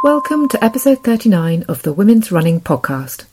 [0.00, 3.24] Welcome to episode 39 of the Women's Running Podcast.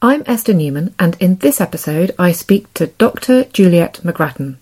[0.00, 3.44] I'm Esther Newman, and in this episode, I speak to Dr.
[3.44, 4.56] Juliet McGrattan.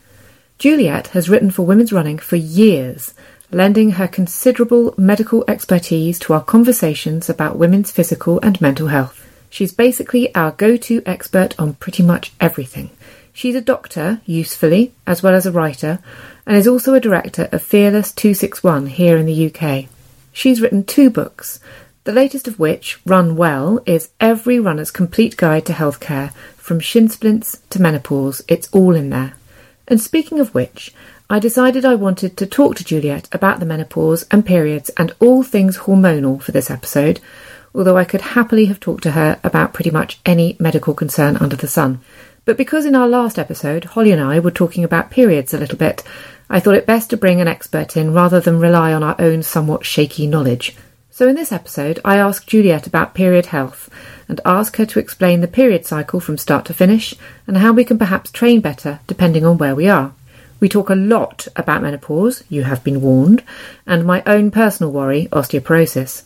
[0.59, 3.15] Juliet has written for Women's Running for years,
[3.53, 9.25] lending her considerable medical expertise to our conversations about women's physical and mental health.
[9.49, 12.91] She's basically our go to expert on pretty much everything.
[13.33, 16.01] She's a doctor, usefully, as well as a writer,
[16.49, 19.89] and is also a director of Fearless 261 here in the UK.
[20.33, 21.61] She's written two books,
[22.05, 27.09] the latest of which, Run Well, is Every Runner's Complete Guide to Healthcare, from shin
[27.09, 28.43] splints to menopause.
[28.49, 29.35] It's all in there.
[29.87, 30.95] And speaking of which,
[31.29, 35.43] I decided I wanted to talk to Juliet about the menopause and periods and all
[35.43, 37.21] things hormonal for this episode,
[37.75, 41.57] although I could happily have talked to her about pretty much any medical concern under
[41.57, 42.01] the sun.
[42.45, 45.79] But because in our last episode, Holly and I were talking about periods a little
[45.79, 46.03] bit,
[46.51, 49.45] I thought it best to bring an expert in rather than rely on our own
[49.45, 50.75] somewhat shaky knowledge.
[51.11, 53.89] So in this episode, I ask Juliet about period health
[54.29, 57.15] and ask her to explain the period cycle from start to finish
[57.47, 60.13] and how we can perhaps train better depending on where we are.
[60.59, 63.45] We talk a lot about menopause, you have been warned,
[63.87, 66.25] and my own personal worry, osteoporosis.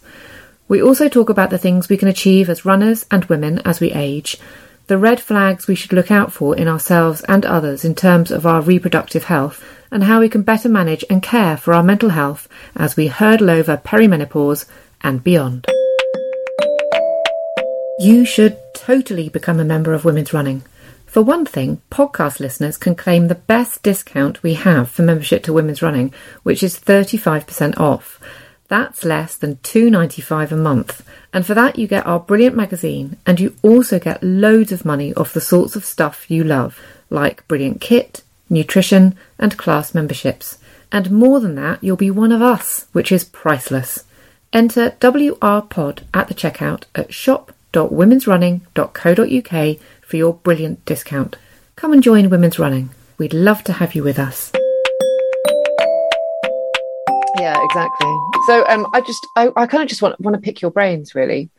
[0.69, 3.93] We also talk about the things we can achieve as runners and women as we
[3.93, 4.39] age,
[4.87, 8.47] the red flags we should look out for in ourselves and others in terms of
[8.47, 12.49] our reproductive health, and how we can better manage and care for our mental health
[12.75, 14.67] as we hurdle over perimenopause
[15.03, 15.67] and beyond.
[17.99, 20.63] You should totally become a member of Women's Running.
[21.07, 25.53] For one thing, podcast listeners can claim the best discount we have for membership to
[25.53, 28.21] Women's Running, which is 35% off.
[28.69, 31.07] That's less than $2.95 a month.
[31.33, 35.15] And for that, you get our brilliant magazine, and you also get loads of money
[35.15, 40.59] off the sorts of stuff you love, like brilliant kit, nutrition, and class memberships.
[40.91, 44.05] And more than that, you'll be one of us, which is priceless.
[44.53, 51.37] Enter WRPod at the checkout at shop.womensrunning.co.uk for your brilliant discount.
[51.75, 52.91] Come and join Women's Running.
[53.19, 54.53] We'd love to have you with us.
[57.39, 58.19] Yeah, exactly.
[58.47, 61.15] So um, I just, I, I kind of just want, want to pick your brains
[61.15, 61.51] really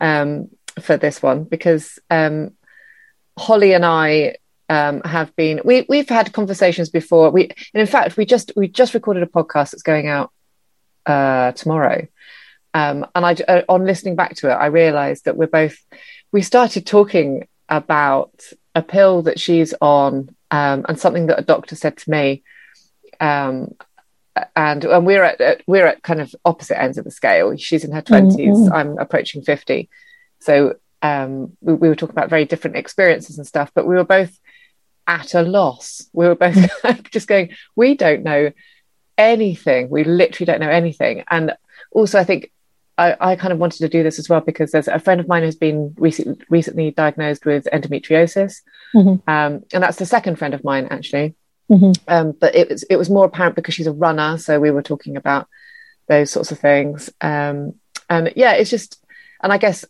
[0.00, 0.48] um,
[0.80, 2.52] for this one because um,
[3.38, 4.36] Holly and I
[4.70, 7.30] um, have been we we've had conversations before.
[7.30, 10.30] We and in fact we just we just recorded a podcast that's going out
[11.06, 12.06] uh, tomorrow.
[12.72, 15.76] Um, and I uh, on listening back to it, I realised that we're both
[16.30, 18.32] we started talking about
[18.74, 22.44] a pill that she's on um, and something that a doctor said to me.
[23.18, 23.74] Um,
[24.56, 27.56] and and we're at we're at kind of opposite ends of the scale.
[27.56, 28.72] She's in her 20s mm-hmm.
[28.72, 29.88] I'm approaching fifty,
[30.40, 33.70] so um, we, we, were talking about very different experiences and stuff.
[33.74, 34.38] But we were both
[35.06, 36.08] at a loss.
[36.12, 36.56] We were both
[37.10, 38.52] just going, we don't know
[39.18, 39.90] anything.
[39.90, 41.24] We literally don't know anything.
[41.30, 41.54] And
[41.90, 42.52] also, I think
[42.96, 45.28] I, I, kind of wanted to do this as well because there's a friend of
[45.28, 48.60] mine who's been recently, recently diagnosed with endometriosis.
[48.94, 49.28] Mm-hmm.
[49.28, 51.34] Um, and that's the second friend of mine, actually.
[51.70, 51.92] Mm-hmm.
[52.08, 54.38] Um, but it was, it was more apparent because she's a runner.
[54.38, 55.48] So we were talking about
[56.08, 57.10] those sorts of things.
[57.20, 57.74] Um,
[58.08, 59.00] and yeah, it's just,
[59.40, 59.84] and I guess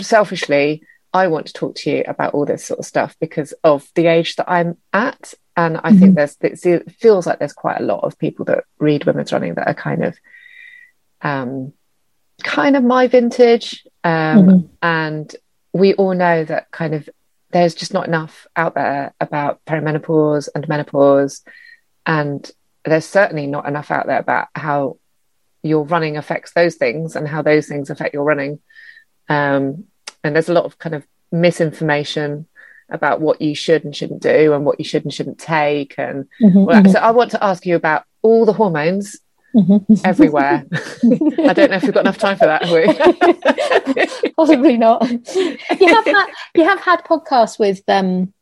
[0.00, 0.82] selfishly,
[1.12, 4.06] I want to talk to you about all this sort of stuff because of the
[4.06, 5.34] age that I'm at.
[5.56, 5.98] And I mm-hmm.
[5.98, 9.54] think there's, it feels like there's quite a lot of people that read women's running
[9.54, 10.18] that are kind of,
[11.20, 11.72] um,
[12.42, 13.86] kind of my vintage.
[14.02, 14.66] Um, mm-hmm.
[14.82, 15.36] and
[15.72, 17.08] we all know that kind of
[17.52, 21.42] there's just not enough out there about perimenopause and menopause.
[22.06, 22.50] And
[22.84, 24.98] there's certainly not enough out there about how
[25.62, 28.58] your running affects those things and how those things affect your running.
[29.28, 29.84] Um,
[30.24, 32.46] and there's a lot of kind of misinformation
[32.88, 35.94] about what you should and shouldn't do and what you should and shouldn't take.
[35.98, 36.90] And mm-hmm, mm-hmm.
[36.90, 39.18] so I want to ask you about all the hormones
[39.54, 39.94] mm-hmm.
[40.04, 40.64] everywhere.
[40.72, 44.30] I don't know if we've got enough time for that, have we?
[44.36, 45.08] Possibly not.
[45.10, 45.58] You
[45.88, 48.32] have had you have had podcasts with um,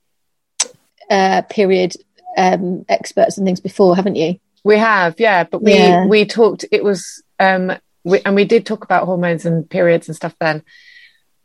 [1.11, 1.95] uh, period
[2.37, 4.39] um, experts and things before, haven't you?
[4.65, 5.45] We have, yeah.
[5.45, 6.07] But we yeah.
[6.07, 6.65] we talked.
[6.71, 7.73] It was um,
[8.05, 10.63] we, and we did talk about hormones and periods and stuff then.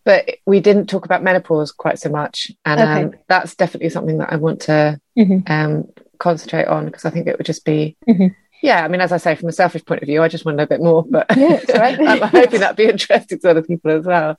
[0.03, 3.03] But we didn't talk about menopause quite so much, and okay.
[3.05, 5.51] um, that's definitely something that I want to mm-hmm.
[5.51, 5.87] um,
[6.19, 8.27] concentrate on because I think it would just be mm-hmm
[8.65, 10.55] yeah, I mean, as I say, from a selfish point of view, I just want
[10.55, 11.99] to know a bit more, but yeah, right.
[12.07, 14.37] I'm hoping that'd be interesting to other people as well.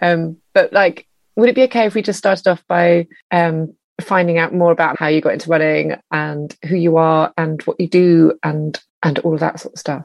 [0.00, 4.36] Um, but like, would it be okay if we just started off by um, finding
[4.36, 7.88] out more about how you got into running and who you are and what you
[7.88, 10.04] do and and all of that sort of stuff?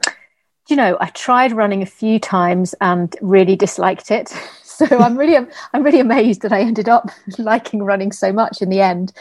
[0.70, 4.34] You know, I tried running a few times and really disliked it.
[4.78, 5.36] so I'm really
[5.72, 9.12] I'm really amazed that I ended up liking running so much in the end.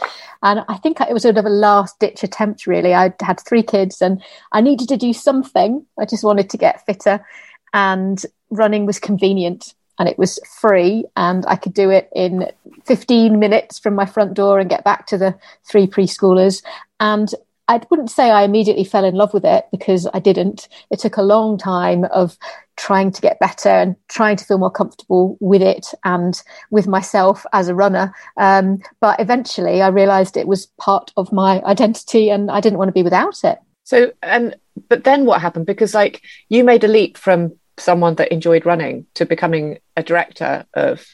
[0.43, 2.67] And I think it was sort of a last ditch attempt.
[2.67, 4.21] Really, I had three kids and
[4.51, 5.85] I needed to do something.
[5.99, 7.25] I just wanted to get fitter,
[7.73, 12.51] and running was convenient and it was free and I could do it in
[12.85, 16.63] 15 minutes from my front door and get back to the three preschoolers
[16.99, 17.33] and
[17.67, 20.67] I wouldn't say I immediately fell in love with it because I didn't.
[20.89, 22.37] It took a long time of
[22.77, 27.45] trying to get better and trying to feel more comfortable with it and with myself
[27.51, 28.13] as a runner.
[28.37, 32.89] Um, but eventually I realized it was part of my identity and I didn't want
[32.89, 33.59] to be without it.
[33.83, 34.55] So, and,
[34.89, 35.65] but then what happened?
[35.65, 40.65] Because like you made a leap from someone that enjoyed running to becoming a director
[40.73, 41.05] of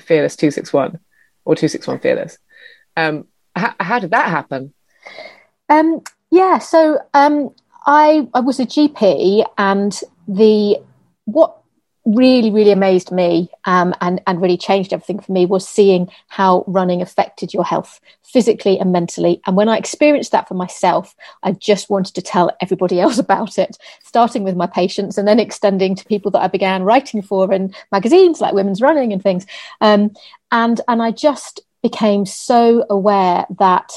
[0.00, 0.98] Fearless 261
[1.44, 2.38] or 261 Fearless.
[2.96, 4.72] Um, how, how did that happen?
[5.68, 7.54] Um, yeah, so um,
[7.86, 10.78] I I was a GP, and the
[11.24, 11.58] what
[12.06, 16.62] really really amazed me um, and and really changed everything for me was seeing how
[16.66, 19.40] running affected your health physically and mentally.
[19.46, 23.58] And when i experienced that for myself i just wanted to tell everybody else about
[23.58, 27.50] it starting with my patients and then extending to people that i began writing for
[27.52, 29.46] in magazines like women's running and things.
[29.80, 30.10] Um,
[30.52, 33.92] and and i just became so aware that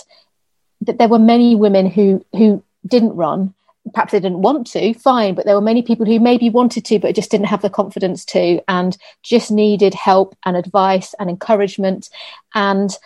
[0.82, 3.54] that there were many women who who didn't run
[3.94, 7.00] perhaps they didn't want to fine but there were many people who maybe wanted to
[7.00, 12.10] but just didn't have the confidence to and just needed help and advice and encouragement
[12.54, 12.98] and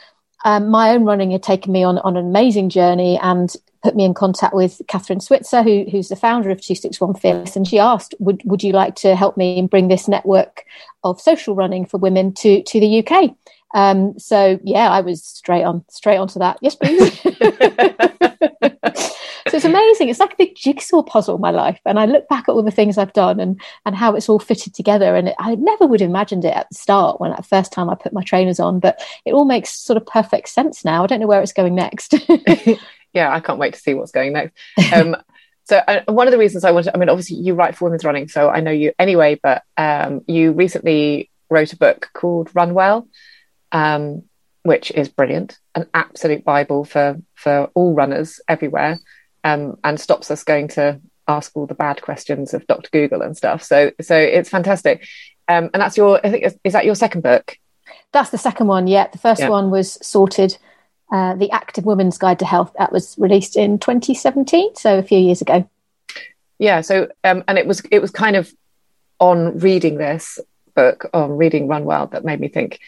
[0.44, 4.06] um, my own running had taken me on, on an amazing journey and put me
[4.06, 7.56] in contact with Kathrine Switzer, who, who's the founder of 261 Fearless.
[7.56, 10.66] And she asked, would, would you like to help me and bring this network
[11.04, 13.36] of social running for women to, to the UK?
[13.74, 16.58] Um, so yeah, I was straight on, straight onto that.
[16.62, 17.22] Yes, please.
[19.48, 20.10] so it's amazing.
[20.10, 21.80] It's like a big jigsaw puzzle, my life.
[21.86, 24.40] And I look back at all the things I've done and and how it's all
[24.40, 25.16] fitted together.
[25.16, 27.90] And it, I never would have imagined it at the start when the first time
[27.90, 31.04] I put my trainers on, but it all makes sort of perfect sense now.
[31.04, 32.14] I don't know where it's going next.
[33.14, 34.54] yeah, I can't wait to see what's going next.
[34.94, 35.16] Um,
[35.66, 38.04] so uh, one of the reasons I wanted, I mean, obviously you write for Women's
[38.04, 42.74] Running, so I know you anyway, but um, you recently wrote a book called Run
[42.74, 43.08] Well
[43.72, 44.24] um,
[44.64, 49.00] which is brilliant, an absolute bible for for all runners everywhere,
[49.44, 52.90] um, and stops us going to ask all the bad questions of Dr.
[52.92, 53.64] Google and stuff.
[53.64, 55.08] So so it's fantastic,
[55.48, 57.58] um, and that's your I think is that your second book?
[58.12, 58.88] That's the second one.
[58.88, 59.50] Yeah, the first yeah.
[59.50, 60.58] one was sorted.
[61.12, 65.20] Uh, the Active Woman's Guide to Health that was released in 2017, so a few
[65.20, 65.70] years ago.
[66.58, 66.82] Yeah.
[66.82, 68.54] So um, and it was it was kind of
[69.20, 70.40] on reading this
[70.76, 72.80] book on reading Run Well that made me think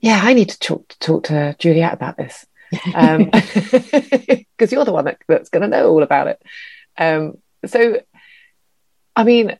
[0.00, 3.30] yeah, I need to talk, talk to Juliet about this because um,
[4.70, 6.42] you're the one that, that's going to know all about it.
[6.96, 8.00] Um, so,
[9.14, 9.58] I mean,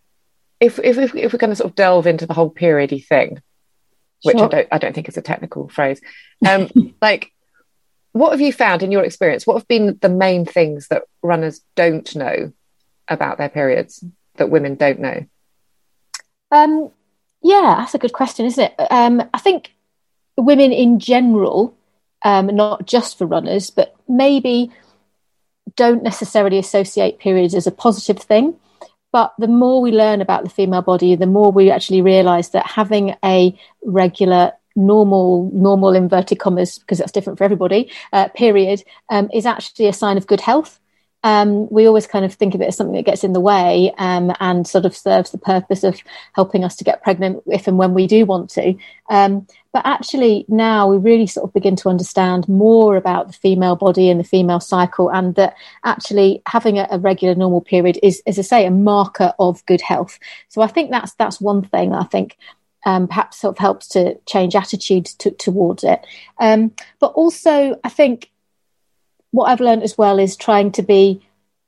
[0.61, 3.43] if if if, if we're going to sort of delve into the whole periody thing,
[4.23, 4.47] which sure.
[4.47, 6.01] I don't I don't think is a technical phrase,
[6.47, 6.69] um,
[7.03, 7.33] like
[8.13, 9.47] what have you found in your experience?
[9.47, 12.53] What have been the main things that runners don't know
[13.09, 14.05] about their periods
[14.37, 15.27] that women don't know?
[16.51, 16.91] Um,
[17.43, 18.75] yeah, that's a good question, isn't it?
[18.91, 19.73] Um, I think
[20.41, 21.77] women in general,
[22.25, 24.71] um, not just for runners, but maybe
[25.77, 28.57] don't necessarily associate periods as a positive thing.
[29.13, 32.67] But the more we learn about the female body, the more we actually realize that
[32.67, 39.29] having a regular normal normal inverted commas because that's different for everybody uh, period um,
[39.35, 40.80] is actually a sign of good health
[41.23, 43.93] um, we always kind of think of it as something that gets in the way
[43.99, 46.01] um, and sort of serves the purpose of
[46.35, 48.75] helping us to get pregnant if and when we do want to.
[49.11, 53.77] Um, but actually, now we really sort of begin to understand more about the female
[53.77, 58.23] body and the female cycle, and that actually having a, a regular normal period is,
[58.27, 60.19] as I say, a marker of good health.
[60.49, 62.37] So I think that's that's one thing I think
[62.87, 66.05] um, perhaps sort of helps to change attitudes to, towards it.
[66.39, 68.31] Um, but also, I think
[69.33, 71.23] what I've learned as well is trying to be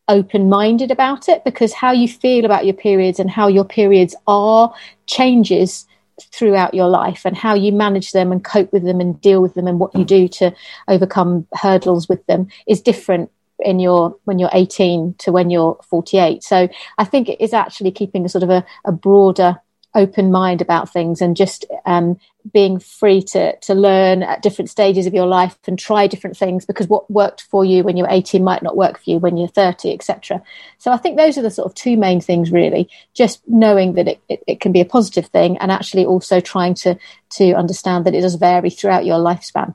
[0.08, 4.14] open minded about it because how you feel about your periods and how your periods
[4.26, 4.74] are
[5.06, 5.86] changes
[6.20, 9.54] throughout your life and how you manage them and cope with them and deal with
[9.54, 10.54] them and what you do to
[10.88, 16.42] overcome hurdles with them is different in your when you're 18 to when you're 48
[16.42, 19.60] so i think it is actually keeping a sort of a, a broader
[19.94, 22.18] open mind about things and just um,
[22.52, 26.64] being free to to learn at different stages of your life and try different things
[26.64, 29.48] because what worked for you when you're 18 might not work for you when you're
[29.48, 30.42] 30 etc
[30.78, 32.88] so i think those are the sort of two main things really.
[33.14, 36.74] Just knowing that it, it, it can be a positive thing and actually also trying
[36.74, 36.98] to
[37.30, 39.74] to understand that it does vary throughout your lifespan.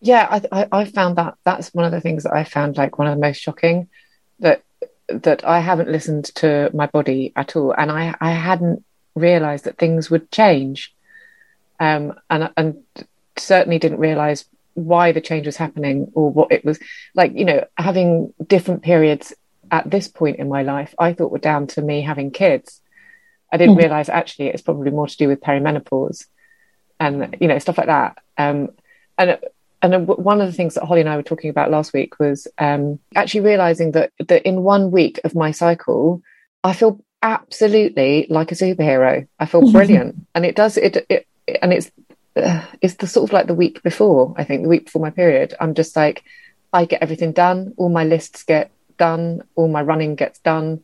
[0.00, 2.98] Yeah I, I, I found that that's one of the things that i found like
[2.98, 3.88] one of the most shocking
[4.38, 4.62] that
[5.08, 9.78] that I haven't listened to my body at all, and I, I hadn't realize that
[9.78, 10.94] things would change.
[11.78, 12.82] Um, and and
[13.36, 16.78] certainly didn't realize why the change was happening or what it was
[17.14, 19.32] like you know having different periods
[19.70, 22.80] at this point in my life i thought were down to me having kids.
[23.52, 23.80] I didn't mm.
[23.80, 26.26] realize actually it's probably more to do with perimenopause
[26.98, 28.18] and you know stuff like that.
[28.38, 28.70] Um,
[29.18, 29.38] and
[29.82, 32.46] and one of the things that holly and i were talking about last week was
[32.58, 36.22] um, actually realizing that that in one week of my cycle
[36.62, 39.26] i feel absolutely like a superhero.
[39.38, 41.26] I feel brilliant, and it does it, it
[41.62, 41.90] and it's
[42.36, 44.34] uh, it's the sort of like the week before.
[44.36, 46.24] I think the week before my period, I'm just like
[46.72, 47.74] I get everything done.
[47.76, 49.42] All my lists get done.
[49.54, 50.82] All my running gets done.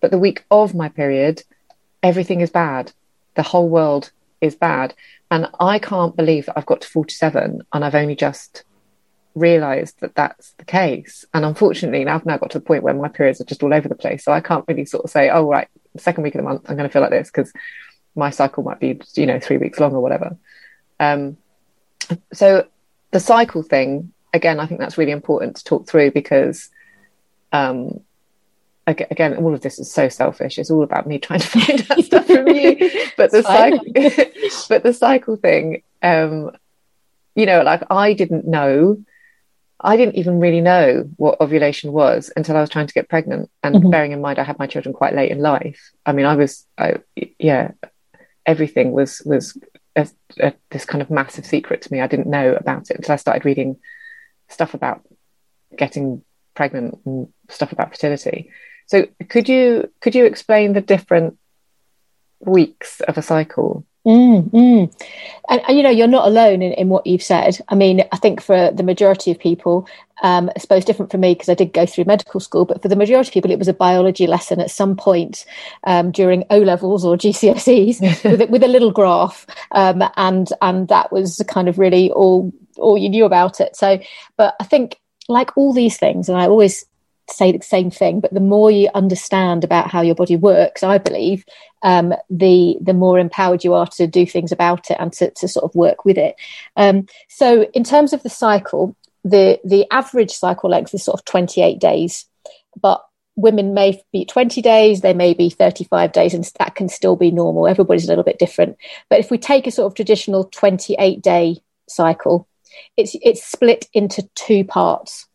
[0.00, 1.42] But the week of my period,
[2.02, 2.92] everything is bad.
[3.34, 4.94] The whole world is bad,
[5.30, 8.64] and I can't believe that I've got to 47 and I've only just
[9.38, 11.24] realized that that's the case.
[11.34, 13.88] And unfortunately, I've now got to the point where my periods are just all over
[13.88, 14.24] the place.
[14.24, 16.76] So I can't really sort of say, oh, right, second week of the month, I'm
[16.76, 17.52] going to feel like this because
[18.14, 20.36] my cycle might be, you know, three weeks long or whatever.
[21.00, 21.36] Um,
[22.32, 22.66] so
[23.10, 26.70] the cycle thing, again, I think that's really important to talk through because,
[27.52, 28.00] um,
[28.86, 30.58] again, all of this is so selfish.
[30.58, 32.76] It's all about me trying to find out stuff from you.
[33.16, 33.84] But the cycle,
[34.68, 36.52] but the cycle thing, um,
[37.34, 39.02] you know, like I didn't know
[39.80, 43.50] I didn't even really know what ovulation was until I was trying to get pregnant.
[43.62, 43.90] And mm-hmm.
[43.90, 45.92] bearing in mind, I had my children quite late in life.
[46.04, 46.96] I mean, I was, I,
[47.38, 47.72] yeah,
[48.44, 49.56] everything was was
[49.94, 50.08] a,
[50.40, 52.00] a, this kind of massive secret to me.
[52.00, 53.76] I didn't know about it until I started reading
[54.48, 55.02] stuff about
[55.76, 56.22] getting
[56.54, 58.50] pregnant and stuff about fertility.
[58.86, 61.38] So, could you could you explain the different
[62.40, 63.86] weeks of a cycle?
[64.06, 65.04] Mm, mm.
[65.48, 67.58] And, and, you know, you're not alone in, in what you've said.
[67.68, 69.86] I mean, I think for the majority of people,
[70.22, 72.88] um, I suppose different for me because I did go through medical school, but for
[72.88, 75.44] the majority of people, it was a biology lesson at some point
[75.84, 80.88] um, during O levels or GCSEs with, a, with a little graph, um, and and
[80.88, 83.76] that was kind of really all all you knew about it.
[83.76, 84.00] So,
[84.36, 86.84] but I think like all these things, and I always
[87.30, 90.98] say the same thing, but the more you understand about how your body works, I
[90.98, 91.44] believe,
[91.82, 95.48] um, the the more empowered you are to do things about it and to, to
[95.48, 96.36] sort of work with it.
[96.76, 101.24] Um, so, in terms of the cycle, the the average cycle length is sort of
[101.24, 102.26] 28 days,
[102.80, 103.04] but
[103.36, 107.30] women may be 20 days, they may be 35 days, and that can still be
[107.30, 107.68] normal.
[107.68, 108.76] Everybody's a little bit different.
[109.08, 111.58] But if we take a sort of traditional 28 day
[111.88, 112.48] cycle,
[112.96, 115.27] it's it's split into two parts.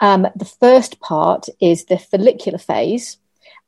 [0.00, 3.18] Um, the first part is the follicular phase,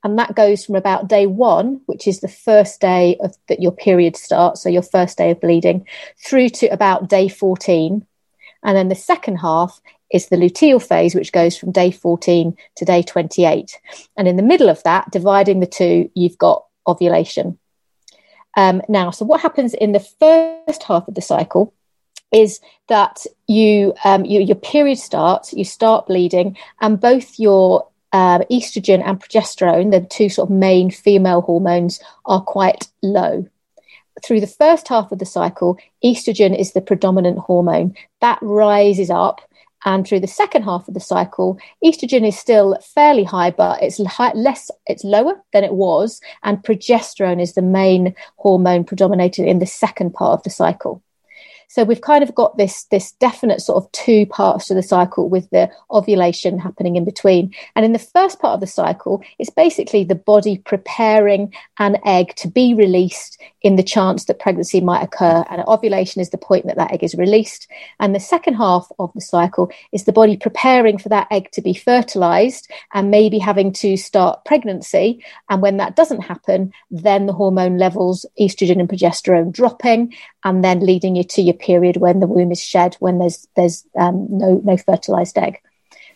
[0.05, 3.73] and that goes from about day one, which is the first day of that your
[3.73, 5.87] period starts, so your first day of bleeding,
[6.25, 8.07] through to about day 14.
[8.63, 9.81] And then the second half
[10.13, 13.79] is the luteal phase, which goes from day 14 to day 28.
[14.17, 17.59] And in the middle of that, dividing the two, you've got ovulation.
[18.57, 21.75] Um, now, so what happens in the first half of the cycle
[22.33, 28.43] is that you, um, you your period starts, you start bleeding, and both your um,
[28.51, 33.47] estrogen and progesterone, the two sort of main female hormones, are quite low.
[34.25, 37.95] Through the first half of the cycle, estrogen is the predominant hormone.
[38.21, 39.43] That rises up.
[39.85, 44.05] And through the second half of the cycle, estrogen is still fairly high, but it's
[44.05, 46.21] high, less, it's lower than it was.
[46.43, 51.01] And progesterone is the main hormone predominating in the second part of the cycle.
[51.69, 55.29] So we've kind of got this this definite sort of two parts to the cycle
[55.29, 57.55] with the ovulation happening in between.
[57.77, 62.35] And in the first part of the cycle, it's basically the body preparing an egg
[62.37, 65.45] to be released in the chance that pregnancy might occur.
[65.51, 67.69] And ovulation is the point that that egg is released.
[68.01, 71.61] And the second half of the cycle is the body preparing for that egg to
[71.61, 75.23] be fertilized and maybe having to start pregnancy.
[75.51, 80.81] And when that doesn't happen, then the hormone levels, estrogen and progesterone dropping, and then
[80.81, 84.61] leading you to your period when the womb is shed, when there's there's um, no
[84.65, 85.61] no fertilized egg.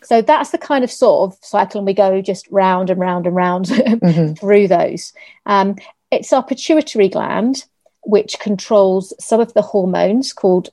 [0.02, 3.26] So that's the kind of sort of cycle, and we go just round and round
[3.26, 4.34] and round mm-hmm.
[4.40, 5.12] through those.
[5.46, 5.76] Um,
[6.10, 7.64] it's our pituitary gland
[8.02, 10.70] which controls some of the hormones called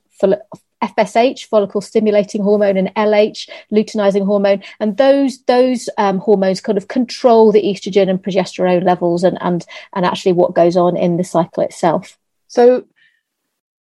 [0.82, 6.88] FSH, follicle stimulating hormone, and LH, luteinizing hormone, and those those um, hormones kind of
[6.88, 9.64] control the estrogen and progesterone levels, and and
[9.94, 12.18] and actually what goes on in the cycle itself.
[12.48, 12.84] So,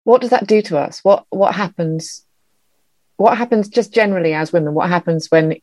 [0.08, 1.00] what does that do to us?
[1.04, 2.24] What what happens?
[3.18, 4.72] What happens just generally as women?
[4.72, 5.56] What happens when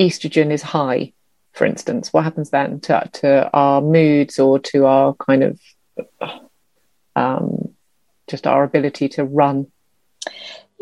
[0.00, 1.12] estrogen is high,
[1.52, 2.10] for instance?
[2.10, 5.60] What happens then to to our moods or to our kind of
[7.16, 7.74] um,
[8.28, 9.66] just our ability to run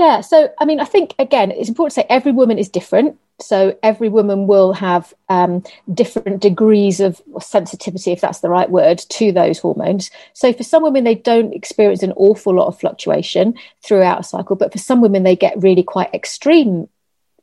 [0.00, 0.22] yeah.
[0.22, 3.18] So, I mean, I think, again, it's important to say every woman is different.
[3.38, 8.98] So, every woman will have um, different degrees of sensitivity, if that's the right word,
[9.10, 10.10] to those hormones.
[10.32, 14.56] So, for some women, they don't experience an awful lot of fluctuation throughout a cycle.
[14.56, 16.88] But for some women, they get really quite extreme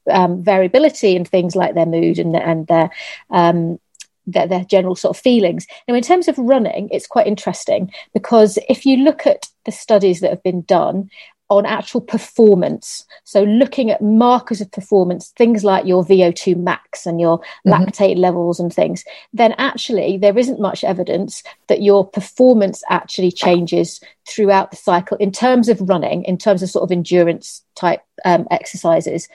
[0.10, 2.90] um, variability in things like their mood and, and their
[3.30, 3.80] um,
[4.26, 5.68] their, their, general sort of feelings.
[5.88, 10.20] Now, in terms of running, it's quite interesting because if you look at the studies
[10.20, 11.10] that have been done,
[11.50, 13.06] on actual performance.
[13.24, 17.72] So, looking at markers of performance, things like your VO2 max and your mm-hmm.
[17.72, 24.01] lactate levels and things, then actually there isn't much evidence that your performance actually changes
[24.27, 28.48] throughout the cycle in terms of running, in terms of sort of endurance type um,
[28.51, 29.30] exercises.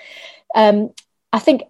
[0.55, 0.91] Um,
[1.33, 1.63] I think,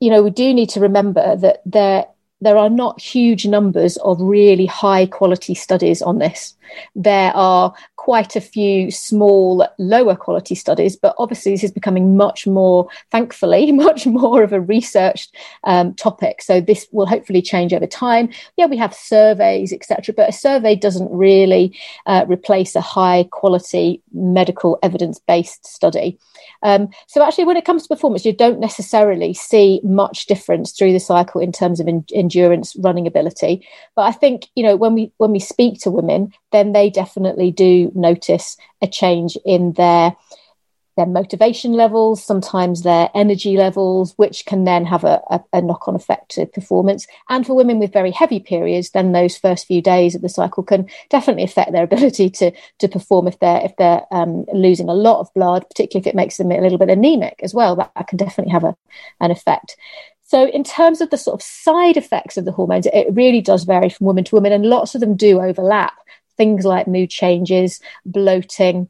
[0.00, 2.06] you know, we do need to remember that there
[2.40, 6.54] there are not huge numbers of really high quality studies on this.
[6.94, 7.72] There are
[8.04, 13.72] quite a few small, lower quality studies, but obviously this is becoming much more, thankfully,
[13.88, 16.42] much more of a researched um, topic.
[16.42, 18.28] So this will hopefully change over time.
[18.58, 24.02] Yeah, we have surveys, etc., but a survey doesn't really uh, replace a high quality
[24.12, 26.18] medical evidence based study.
[26.62, 30.92] Um, so actually, when it comes to performance, you don't necessarily see much difference through
[30.92, 33.66] the cycle in terms of endurance, running ability.
[33.96, 37.50] But I think you know when we when we speak to women, then they definitely
[37.50, 40.16] do notice a change in their
[40.96, 45.88] their motivation levels, sometimes their energy levels, which can then have a, a, a knock
[45.88, 47.06] on effect to performance.
[47.28, 50.62] And for women with very heavy periods, then those first few days of the cycle
[50.62, 54.94] can definitely affect their ability to, to perform if they're, if they're um, losing a
[54.94, 57.74] lot of blood, particularly if it makes them a little bit anemic as well.
[57.76, 58.76] That, that can definitely have a,
[59.20, 59.76] an effect.
[60.26, 63.64] So, in terms of the sort of side effects of the hormones, it really does
[63.64, 65.92] vary from woman to woman, and lots of them do overlap.
[66.36, 68.88] Things like mood changes, bloating,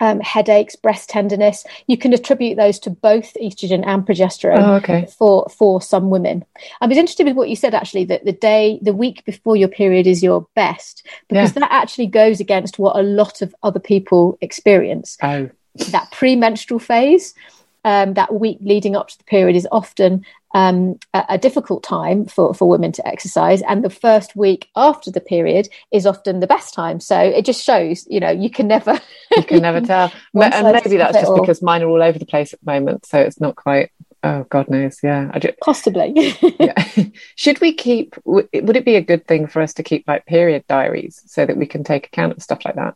[0.00, 1.64] um, headaches, breast tenderness.
[1.86, 5.06] You can attribute those to both estrogen and progesterone oh, okay.
[5.16, 6.44] for for some women.
[6.80, 9.68] I was interested with what you said actually that the day, the week before your
[9.68, 11.60] period is your best because yeah.
[11.60, 15.16] that actually goes against what a lot of other people experience.
[15.22, 15.50] Oh.
[15.90, 17.34] That premenstrual phase
[17.84, 22.26] um, that week leading up to the period is often um, a, a, difficult time
[22.26, 23.62] for, for women to exercise.
[23.62, 27.00] And the first week after the period is often the best time.
[27.00, 29.00] So it just shows, you know, you can never.
[29.36, 30.12] you can never tell.
[30.34, 33.06] and maybe that's just because mine are all over the place at the moment.
[33.06, 33.90] So it's not quite.
[34.24, 35.36] Oh God knows, yeah.
[35.38, 36.12] Just, Possibly.
[36.60, 36.88] yeah.
[37.34, 38.14] Should we keep?
[38.24, 41.56] would it be a good thing for us to keep like period diaries so that
[41.56, 42.94] we can take account of stuff like that?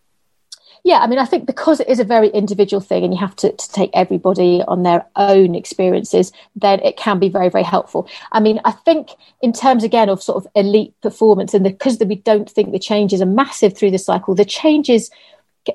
[0.86, 3.34] Yeah, I mean, I think because it is a very individual thing and you have
[3.36, 8.08] to, to, take everybody on their own experiences, then it can be very, very helpful.
[8.30, 9.08] I mean, I think
[9.42, 13.20] in terms again of sort of elite performance and because we don't think the changes
[13.20, 15.10] are massive through the cycle, the changes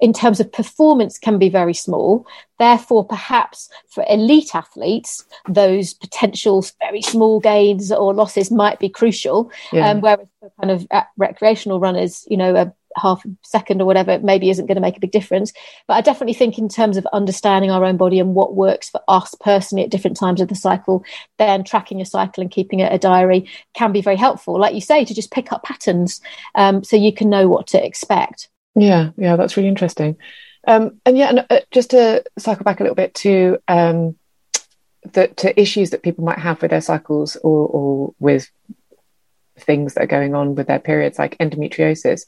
[0.01, 2.25] in terms of performance can be very small.
[2.59, 9.51] Therefore, perhaps for elite athletes, those potential very small gains or losses might be crucial.
[9.71, 9.89] Yeah.
[9.89, 13.85] Um, whereas for kind of uh, recreational runners, you know, a half a second or
[13.85, 15.53] whatever maybe isn't going to make a big difference
[15.87, 19.01] but i definitely think in terms of understanding our own body and what works for
[19.07, 21.03] us personally at different times of the cycle
[21.37, 24.81] then tracking a cycle and keeping a, a diary can be very helpful like you
[24.81, 26.21] say to just pick up patterns
[26.55, 30.17] um, so you can know what to expect yeah yeah that's really interesting
[30.67, 34.15] um, and yeah and, uh, just to cycle back a little bit to um,
[35.13, 38.49] the, to issues that people might have with their cycles or, or with
[39.59, 42.23] things that are going on with their periods like endometriosis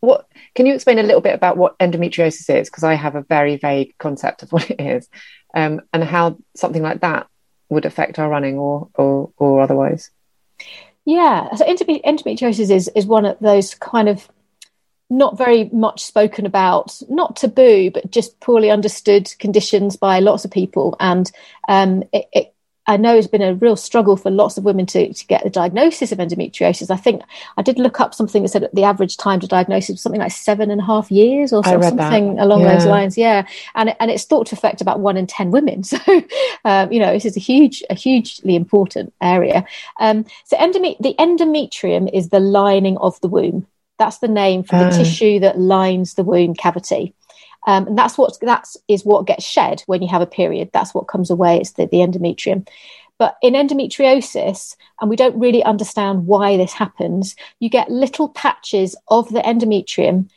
[0.00, 2.68] what can you explain a little bit about what endometriosis is?
[2.68, 5.08] Because I have a very vague concept of what it is,
[5.54, 7.28] um, and how something like that
[7.68, 10.10] would affect our running or or, or otherwise.
[11.04, 14.28] Yeah, so endometriosis is is one of those kind of
[15.10, 20.50] not very much spoken about, not taboo, but just poorly understood conditions by lots of
[20.50, 21.30] people, and
[21.68, 22.54] um, it, it
[22.90, 25.50] I know it's been a real struggle for lots of women to, to get the
[25.50, 26.90] diagnosis of endometriosis.
[26.90, 27.22] I think
[27.56, 30.32] I did look up something that said the average time to diagnosis was something like
[30.32, 32.44] seven and a half years or something that.
[32.44, 32.74] along yeah.
[32.74, 33.16] those lines.
[33.16, 33.46] Yeah,
[33.76, 35.84] and and it's thought to affect about one in ten women.
[35.90, 36.22] So,
[36.64, 39.66] um, you know, this is a huge, a hugely important area.
[39.98, 43.66] Um, so, endome- the endometrium is the lining of the womb.
[44.00, 44.96] That's the name for the uh.
[44.96, 47.14] tissue that lines the womb cavity.
[47.66, 50.70] Um, and that's what that's is what gets shed when you have a period.
[50.72, 51.58] That's what comes away.
[51.58, 52.66] It's the, the endometrium.
[53.18, 58.96] But in endometriosis, and we don't really understand why this happens, you get little patches
[59.08, 60.30] of the endometrium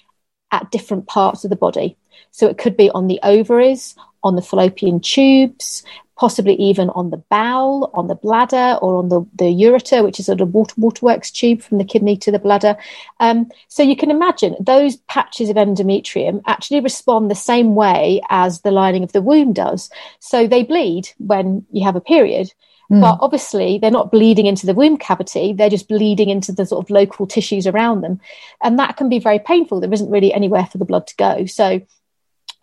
[0.51, 1.95] at different parts of the body.
[2.31, 3.95] So it could be on the ovaries,
[4.25, 5.83] on the fallopian tubes,
[6.15, 10.29] possibly even on the bowel, on the bladder, or on the, the ureter, which is
[10.29, 12.77] a water, waterworks tube from the kidney to the bladder.
[13.19, 18.61] Um, so you can imagine those patches of endometrium actually respond the same way as
[18.61, 19.89] the lining of the womb does.
[20.19, 22.53] So they bleed when you have a period.
[22.91, 23.01] Mm.
[23.01, 26.85] But obviously, they're not bleeding into the womb cavity, they're just bleeding into the sort
[26.85, 28.19] of local tissues around them.
[28.61, 29.79] And that can be very painful.
[29.79, 31.45] There isn't really anywhere for the blood to go.
[31.45, 31.81] So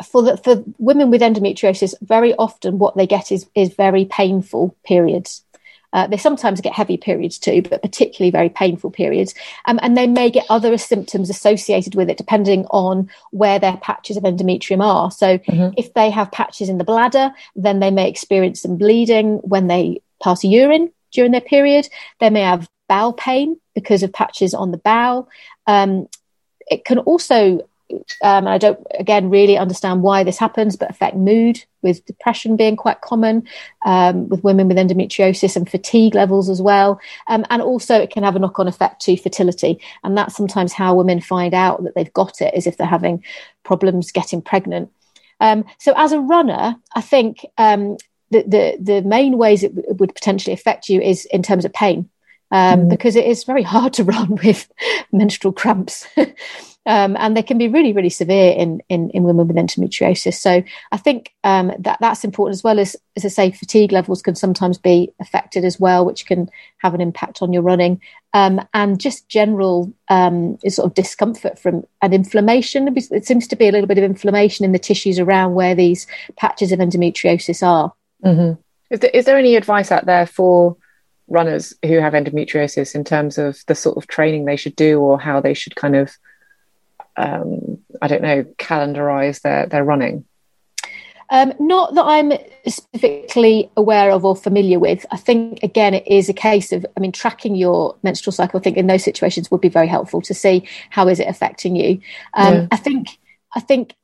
[0.05, 4.77] for the, for women with endometriosis, very often what they get is is very painful
[4.85, 5.43] periods.
[5.93, 9.35] Uh, they sometimes get heavy periods too, but particularly very painful periods.
[9.65, 14.17] Um, and they may get other symptoms associated with it, depending on where their patches
[14.17, 15.11] of endometrium are.
[15.11, 15.75] So, mm-hmm.
[15.77, 20.01] if they have patches in the bladder, then they may experience some bleeding when they
[20.23, 21.89] pass urine during their period.
[22.21, 25.29] They may have bowel pain because of patches on the bowel.
[25.67, 26.09] Um,
[26.71, 27.69] it can also
[28.22, 32.57] um, and I don't again really understand why this happens, but affect mood with depression
[32.57, 33.46] being quite common
[33.85, 37.00] um, with women with endometriosis and fatigue levels as well.
[37.29, 39.81] Um, and also, it can have a knock on effect to fertility.
[40.05, 43.24] And that's sometimes how women find out that they've got it, is if they're having
[43.64, 44.90] problems getting pregnant.
[45.40, 47.96] Um, so, as a runner, I think um,
[48.31, 51.72] the, the, the main ways it, w- would potentially affect you is in terms of
[51.72, 52.09] pain.
[52.53, 52.88] Um, mm.
[52.88, 54.68] because it is very hard to run with
[55.12, 56.07] menstrual cramps.
[56.87, 60.35] um, and they can be really, really severe in, in, in women with endometriosis.
[60.35, 64.23] So I think um, that that's important as well as, as I say, fatigue levels
[64.23, 68.01] can sometimes be affected as well, which can have an impact on your running,
[68.33, 72.88] um, and just general um, sort of discomfort from and inflammation.
[72.97, 76.07] It seems to be a little bit of inflammation in the tissues around where these
[76.37, 77.93] patches of endometriosis are.
[78.25, 78.61] Mm-hmm.
[78.90, 80.77] Is, there, is there any advice out there for
[81.29, 85.21] runners who have endometriosis in terms of the sort of training they should do or
[85.21, 86.16] how they should kind of
[87.16, 90.25] um, I don't know, calendarize their, their running?
[91.33, 92.33] Um, not that I'm
[92.66, 95.07] specifically aware of or familiar with.
[95.12, 98.62] I think, again, it is a case of, I mean, tracking your menstrual cycle, I
[98.62, 102.01] think in those situations would be very helpful to see how is it affecting you.
[102.35, 102.66] Um, yeah.
[102.73, 103.18] I think,
[103.55, 103.94] I think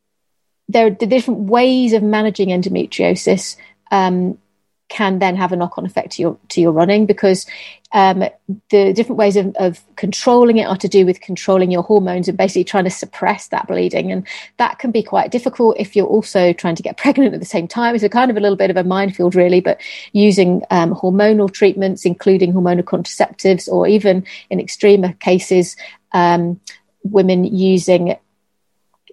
[0.68, 3.56] there are the different ways of managing endometriosis.
[3.90, 4.38] Um,
[4.88, 7.46] can then have a knock-on effect to your to your running because
[7.92, 8.24] um,
[8.70, 12.36] the different ways of, of, controlling it are to do with controlling your hormones and
[12.36, 14.12] basically trying to suppress that bleeding.
[14.12, 14.26] And
[14.58, 17.66] that can be quite difficult if you're also trying to get pregnant at the same
[17.66, 17.94] time.
[17.94, 19.80] It's a kind of a little bit of a minefield really but
[20.12, 25.76] using um, hormonal treatments including hormonal contraceptives or even in extreme cases
[26.12, 26.60] um,
[27.04, 28.16] women using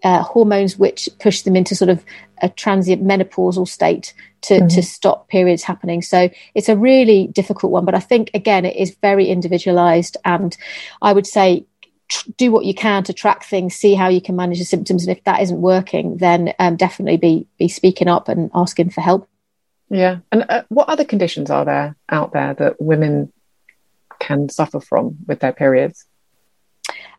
[0.04, 2.04] uh, hormones which push them into sort of
[2.42, 4.68] a transient menopausal state to, mm-hmm.
[4.68, 6.02] to stop periods happening.
[6.02, 10.56] So it's a really difficult one, but I think again it is very individualized, and
[11.02, 11.66] I would say
[12.10, 15.08] tr- do what you can to track things, see how you can manage the symptoms,
[15.08, 19.02] and if that isn't working, then um, definitely be be speaking up and asking for
[19.02, 19.30] help.
[19.90, 23.32] Yeah, and uh, what other conditions are there out there that women
[24.20, 26.06] can suffer from with their periods?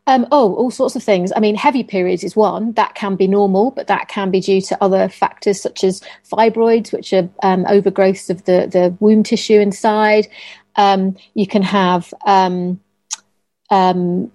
[0.06, 1.32] Um, oh, all sorts of things.
[1.34, 4.60] I mean, heavy periods is one that can be normal, but that can be due
[4.60, 9.60] to other factors such as fibroids, which are um, overgrowths of the, the womb tissue
[9.60, 10.28] inside.
[10.76, 12.80] Um, you can have um,
[13.70, 14.30] um,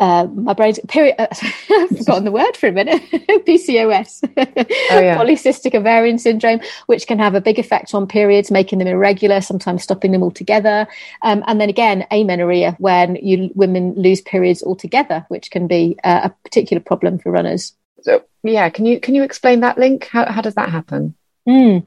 [0.00, 1.16] uh, my brain's period.
[1.18, 1.26] Uh,
[1.70, 3.02] I've forgotten the word for a minute.
[3.48, 5.16] PCOS, oh, yeah.
[5.16, 9.82] polycystic ovarian syndrome, which can have a big effect on periods, making them irregular, sometimes
[9.82, 10.86] stopping them altogether.
[11.22, 16.20] Um, and then again, amenorrhea, when you women lose periods altogether, which can be uh,
[16.24, 17.74] a particular problem for runners.
[18.02, 20.06] So, yeah, can you can you explain that link?
[20.06, 21.14] How how does that happen?
[21.48, 21.86] Mm.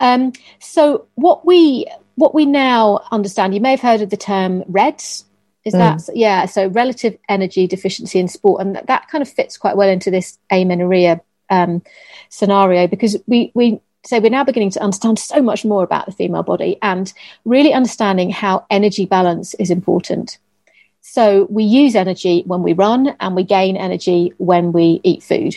[0.00, 1.86] Um, so what we
[2.16, 5.24] what we now understand, you may have heard of the term REDS
[5.64, 5.78] Is mm.
[5.78, 6.46] that yeah?
[6.46, 10.10] So relative energy deficiency in sport, and that, that kind of fits quite well into
[10.10, 11.82] this amenorrhea um,
[12.28, 16.12] scenario because we we so we're now beginning to understand so much more about the
[16.12, 17.12] female body and
[17.44, 20.38] really understanding how energy balance is important.
[21.00, 25.56] So we use energy when we run and we gain energy when we eat food.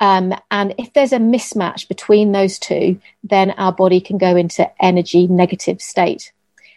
[0.00, 4.70] Um, and if there's a mismatch between those two, then our body can go into
[4.82, 6.32] energy negative state.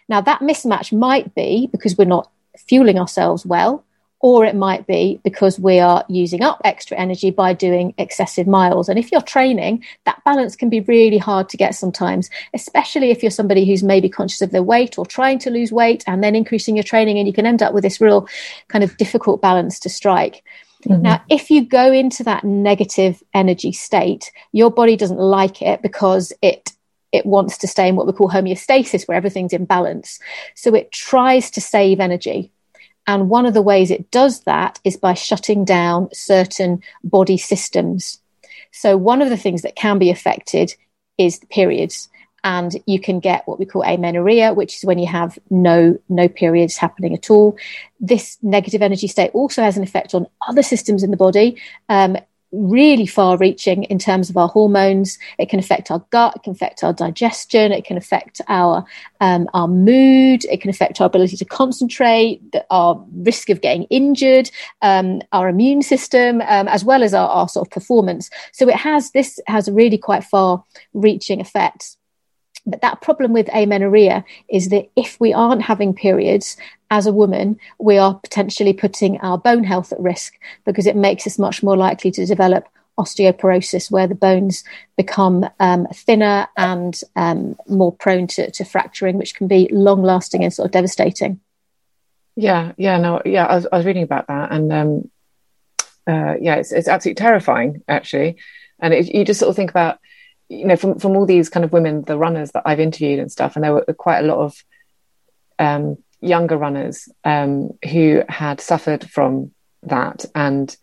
[0.08, 3.84] Now, that mismatch might be because we're not fueling ourselves well,
[4.20, 8.88] or it might be because we are using up extra energy by doing excessive miles.
[8.88, 13.22] And if you're training, that balance can be really hard to get sometimes, especially if
[13.22, 16.34] you're somebody who's maybe conscious of their weight or trying to lose weight and then
[16.34, 18.26] increasing your training, and you can end up with this real
[18.68, 20.42] kind of difficult balance to strike.
[20.84, 21.02] Mm-hmm.
[21.02, 26.32] Now, if you go into that negative energy state, your body doesn't like it because
[26.42, 26.72] it
[27.16, 30.20] it wants to stay in what we call homeostasis, where everything's in balance.
[30.54, 32.52] So it tries to save energy.
[33.06, 38.20] And one of the ways it does that is by shutting down certain body systems.
[38.72, 40.74] So, one of the things that can be affected
[41.16, 42.08] is the periods.
[42.44, 46.28] And you can get what we call amenorrhea, which is when you have no, no
[46.28, 47.56] periods happening at all.
[47.98, 51.60] This negative energy state also has an effect on other systems in the body.
[51.88, 52.16] Um,
[52.56, 55.18] really far reaching in terms of our hormones.
[55.38, 58.84] It can affect our gut, it can affect our digestion, it can affect our
[59.20, 62.40] um, our mood, it can affect our ability to concentrate,
[62.70, 64.50] our risk of getting injured,
[64.82, 68.30] um, our immune system, um, as well as our, our sort of performance.
[68.52, 70.64] So it has this has a really quite far
[70.94, 71.96] reaching effects.
[72.66, 76.56] But that problem with amenorrhea is that if we aren't having periods
[76.90, 81.26] as a woman, we are potentially putting our bone health at risk because it makes
[81.26, 84.64] us much more likely to develop osteoporosis, where the bones
[84.96, 90.42] become um, thinner and um, more prone to, to, fracturing, which can be long lasting
[90.42, 91.40] and sort of devastating.
[92.36, 95.10] Yeah, yeah, no, yeah, I was, I was reading about that, and um,
[96.06, 98.36] uh, yeah, it's, it's absolutely terrifying, actually.
[98.78, 99.98] And it, you just sort of think about
[100.48, 103.32] you know, from from all these kind of women, the runners that I've interviewed and
[103.32, 104.64] stuff, and there were quite a lot of
[105.58, 110.74] um, younger runners um, who had suffered from that, and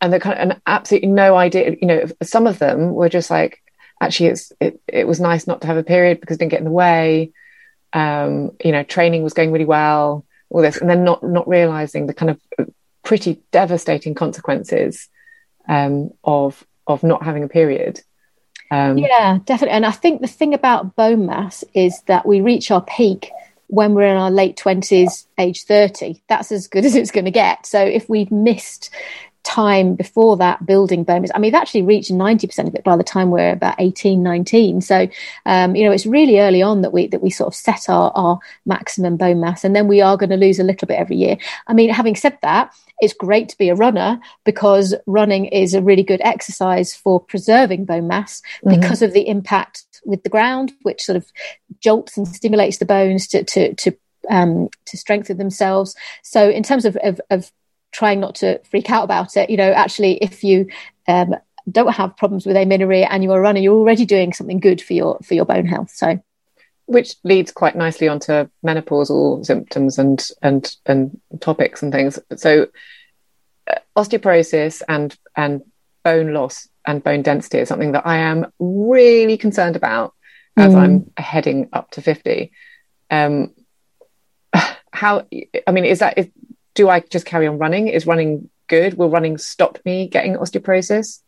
[0.00, 1.76] and the kind of and absolutely no idea.
[1.80, 3.62] You know, some of them were just like,
[4.00, 6.60] actually, it's it, it was nice not to have a period because it didn't get
[6.60, 7.32] in the way.
[7.92, 12.06] Um, you know, training was going really well, all this, and then not not realizing
[12.06, 12.40] the kind of
[13.02, 15.08] pretty devastating consequences
[15.68, 18.00] um, of of not having a period.
[18.70, 19.76] Um, yeah, definitely.
[19.76, 23.30] And I think the thing about bone mass is that we reach our peak
[23.68, 26.22] when we're in our late 20s, age 30.
[26.28, 27.66] That's as good as it's going to get.
[27.66, 28.90] So if we've missed
[29.46, 32.96] time before that building bone mass, I mean, we've actually reached 90% of it by
[32.96, 34.80] the time we're about 18, 19.
[34.80, 35.08] So,
[35.46, 38.10] um, you know, it's really early on that we, that we sort of set our,
[38.16, 41.16] our maximum bone mass and then we are going to lose a little bit every
[41.16, 41.38] year.
[41.68, 45.82] I mean, having said that, it's great to be a runner because running is a
[45.82, 48.80] really good exercise for preserving bone mass mm-hmm.
[48.80, 51.30] because of the impact with the ground, which sort of
[51.80, 53.92] jolts and stimulates the bones to to to
[54.30, 55.94] um, to strengthen themselves.
[56.22, 57.52] So, in terms of, of, of
[57.96, 60.68] trying not to freak out about it, you know, actually, if you
[61.08, 61.34] um,
[61.70, 64.92] don't have problems with amenorrhea and you're a runner, you're already doing something good for
[64.92, 65.90] your for your bone health.
[65.90, 66.22] So
[66.84, 72.18] which leads quite nicely onto menopausal symptoms and and and topics and things.
[72.36, 72.66] So
[73.66, 75.62] uh, osteoporosis and and
[76.04, 80.12] bone loss and bone density is something that I am really concerned about
[80.58, 80.78] as mm.
[80.78, 82.52] I'm heading up to 50.
[83.10, 83.54] Um,
[84.92, 85.26] how,
[85.66, 86.28] I mean, is that, is,
[86.76, 87.88] do I just carry on running?
[87.88, 88.94] Is running good?
[88.94, 91.20] Will running stop me getting osteoporosis?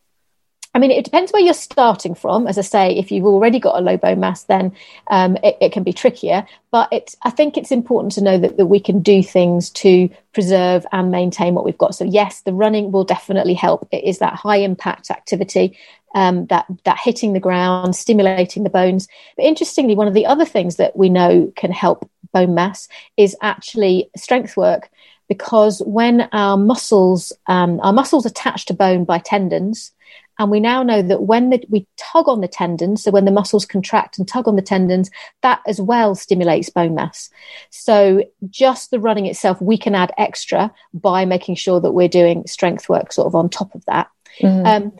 [0.74, 2.46] I mean, it depends where you're starting from.
[2.46, 4.76] As I say, if you've already got a low bone mass, then
[5.10, 6.46] um, it, it, can be trickier.
[6.70, 10.10] But it's, I think it's important to know that, that we can do things to
[10.34, 11.94] preserve and maintain what we've got.
[11.94, 13.88] So, yes, the running will definitely help.
[13.90, 15.76] It is that high impact activity,
[16.14, 19.08] um, that that hitting the ground, stimulating the bones.
[19.36, 23.34] But interestingly, one of the other things that we know can help bone mass is
[23.40, 24.90] actually strength work.
[25.28, 29.92] Because when our muscles, um, our muscles attach to bone by tendons,
[30.38, 33.32] and we now know that when the, we tug on the tendons, so when the
[33.32, 35.10] muscles contract and tug on the tendons,
[35.42, 37.28] that as well stimulates bone mass.
[37.70, 42.46] So just the running itself, we can add extra by making sure that we're doing
[42.46, 44.08] strength work sort of on top of that.
[44.40, 44.66] Mm-hmm.
[44.66, 44.92] Um,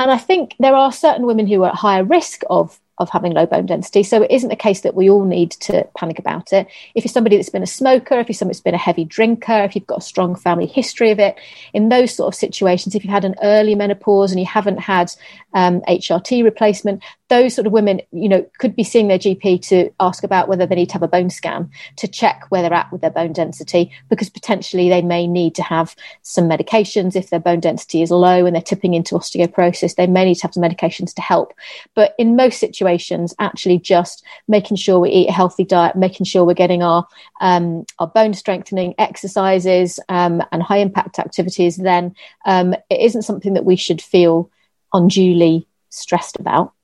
[0.00, 3.32] and I think there are certain women who are at higher risk of of having
[3.32, 4.02] low bone density.
[4.02, 6.66] So it isn't a case that we all need to panic about it.
[6.94, 9.64] If you're somebody that's been a smoker, if you're somebody that's been a heavy drinker,
[9.64, 11.36] if you've got a strong family history of it,
[11.72, 15.12] in those sort of situations, if you've had an early menopause and you haven't had
[15.54, 17.02] um, HRT replacement,
[17.32, 20.66] those sort of women, you know, could be seeing their GP to ask about whether
[20.66, 23.32] they need to have a bone scan to check where they're at with their bone
[23.32, 28.10] density, because potentially they may need to have some medications if their bone density is
[28.10, 29.94] low and they're tipping into osteoporosis.
[29.94, 31.54] They may need to have some medications to help.
[31.94, 36.44] But in most situations, actually just making sure we eat a healthy diet, making sure
[36.44, 37.08] we're getting our
[37.40, 42.14] um, our bone strengthening exercises um, and high impact activities, then
[42.44, 44.50] um, it isn't something that we should feel
[44.92, 46.74] unduly stressed about.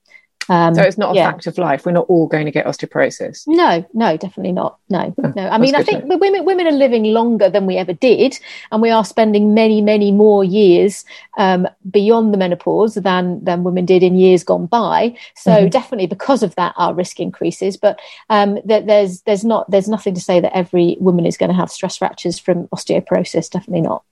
[0.48, 1.30] Um, so it's not a yeah.
[1.30, 1.84] fact of life.
[1.84, 3.44] We're not all going to get osteoporosis.
[3.46, 4.78] No, no, definitely not.
[4.88, 5.48] No, oh, no.
[5.48, 8.38] I mean, I think women women are living longer than we ever did,
[8.72, 11.04] and we are spending many, many more years
[11.36, 15.16] um, beyond the menopause than than women did in years gone by.
[15.36, 15.68] So mm-hmm.
[15.68, 17.76] definitely because of that, our risk increases.
[17.76, 21.50] But um, th- there's there's not there's nothing to say that every woman is going
[21.50, 23.50] to have stress fractures from osteoporosis.
[23.50, 24.02] Definitely not.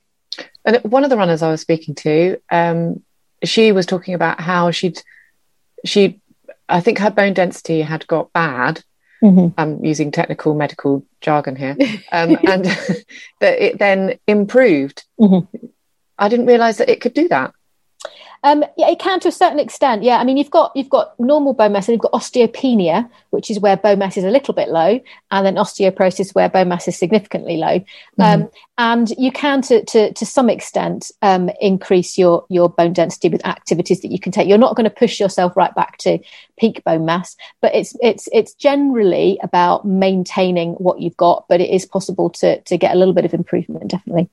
[0.64, 3.02] And one of the runners I was speaking to, um,
[3.42, 5.02] she was talking about how she'd
[5.84, 6.20] she
[6.68, 8.82] I think her bone density had got bad.
[9.22, 9.58] Mm-hmm.
[9.58, 11.76] I'm using technical medical jargon here,
[12.12, 12.64] um, and
[13.40, 15.04] that it then improved.
[15.20, 15.66] Mm-hmm.
[16.18, 17.52] I didn't realize that it could do that.
[18.46, 20.04] Um, yeah, it can to a certain extent.
[20.04, 23.50] Yeah, I mean, you've got you've got normal bone mass, and you've got osteopenia, which
[23.50, 25.00] is where bone mass is a little bit low,
[25.32, 27.80] and then osteoporosis, where bone mass is significantly low.
[27.80, 28.22] Mm-hmm.
[28.22, 33.28] Um, and you can, to to, to some extent, um, increase your your bone density
[33.28, 34.46] with activities that you can take.
[34.46, 36.20] You're not going to push yourself right back to
[36.56, 41.46] peak bone mass, but it's it's it's generally about maintaining what you've got.
[41.48, 44.30] But it is possible to to get a little bit of improvement, definitely.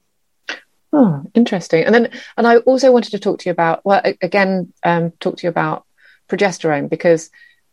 [0.96, 1.84] Oh, interesting.
[1.84, 5.38] And then, and I also wanted to talk to you about, well, again, um, talk
[5.38, 5.86] to you about
[6.30, 7.32] progesterone because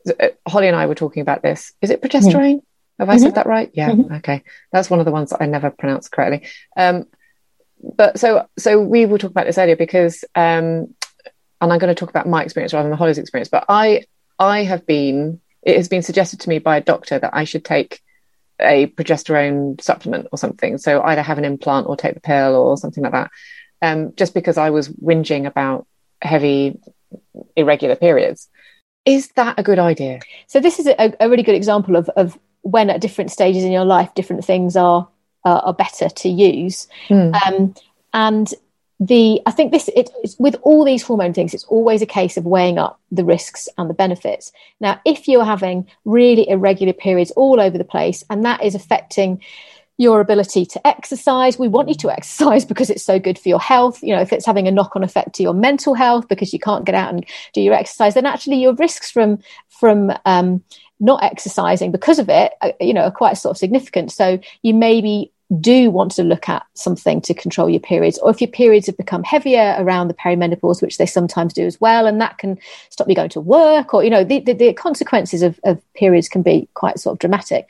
[0.09, 1.73] uh, Holly and I were talking about this.
[1.83, 2.57] Is it progesterone?
[2.57, 2.63] Mm.
[2.99, 3.25] Have I mm-hmm.
[3.25, 3.71] said that right?
[3.75, 3.91] Yeah.
[3.91, 4.15] Mm-hmm.
[4.15, 4.43] Okay.
[4.73, 6.49] That's one of the ones that I never pronounced correctly.
[6.77, 7.07] Um,
[7.83, 10.95] but so, so we will talk about this earlier because, um,
[11.63, 13.51] and I'm going to talk about my experience rather than Holly's experience.
[13.51, 14.05] But I,
[14.39, 15.41] I have been.
[15.63, 18.01] It has been suggested to me by a doctor that I should take
[18.61, 20.79] a progesterone supplement or something.
[20.79, 23.31] So either have an implant or take the pill or something like that.
[23.83, 25.87] Um, just because I was whinging about
[26.21, 26.79] heavy,
[27.57, 28.49] irregular periods.
[29.07, 30.21] Is that a good idea?
[30.47, 33.73] So this is a, a really good example of, of when at different stages in
[33.73, 35.09] your life, different things are
[35.45, 36.87] uh, are better to use.
[37.09, 37.35] Mm.
[37.43, 37.75] Um,
[38.13, 38.53] and
[39.01, 42.45] the I think this it, with all these hormone things, it's always a case of
[42.45, 44.53] weighing up the risks and the benefits.
[44.79, 49.41] Now, if you're having really irregular periods all over the place, and that is affecting
[50.01, 51.59] your ability to exercise.
[51.59, 54.03] We want you to exercise because it's so good for your health.
[54.03, 56.59] You know, if it's having a knock on effect to your mental health because you
[56.59, 60.65] can't get out and do your exercise, then actually your risks from from um,
[61.01, 64.11] not exercising because of it, uh, you know, are quite sort of significant.
[64.11, 68.41] So you maybe do want to look at something to control your periods, or if
[68.41, 72.21] your periods have become heavier around the perimenopause, which they sometimes do as well, and
[72.21, 72.59] that can
[72.91, 76.29] stop you going to work, or you know, the, the, the consequences of, of, periods
[76.29, 77.69] can be quite sort of dramatic.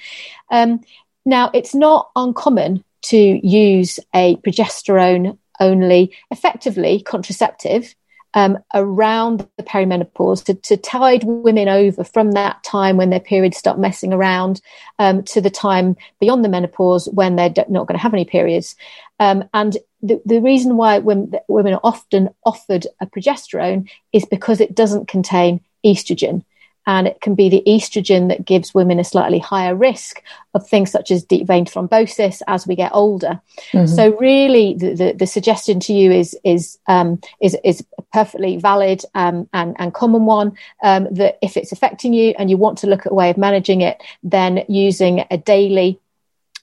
[0.51, 0.81] Um,
[1.25, 7.95] now, it's not uncommon to use a progesterone only, effectively contraceptive
[8.35, 13.57] um, around the perimenopause to, to, tide women over from that time when their periods
[13.57, 14.61] start messing around
[14.99, 18.77] um, to the time beyond the menopause when they're not going to have any periods.
[19.19, 24.61] Um, and the, the reason why women, women are often offered a progesterone is because
[24.61, 26.45] it doesn't contain estrogen
[26.87, 30.23] and it can be the estrogen that gives women a slightly higher risk
[30.55, 33.41] of things such as deep vein thrombosis as we get older.
[33.73, 33.87] Mm-hmm.
[33.87, 39.03] So really, the, the, the, suggestion to you is is um, is is perfectly valid
[39.15, 42.87] um, and and common one um, that if it's affecting you and you want to
[42.87, 45.99] look at a way of managing it, then using a daily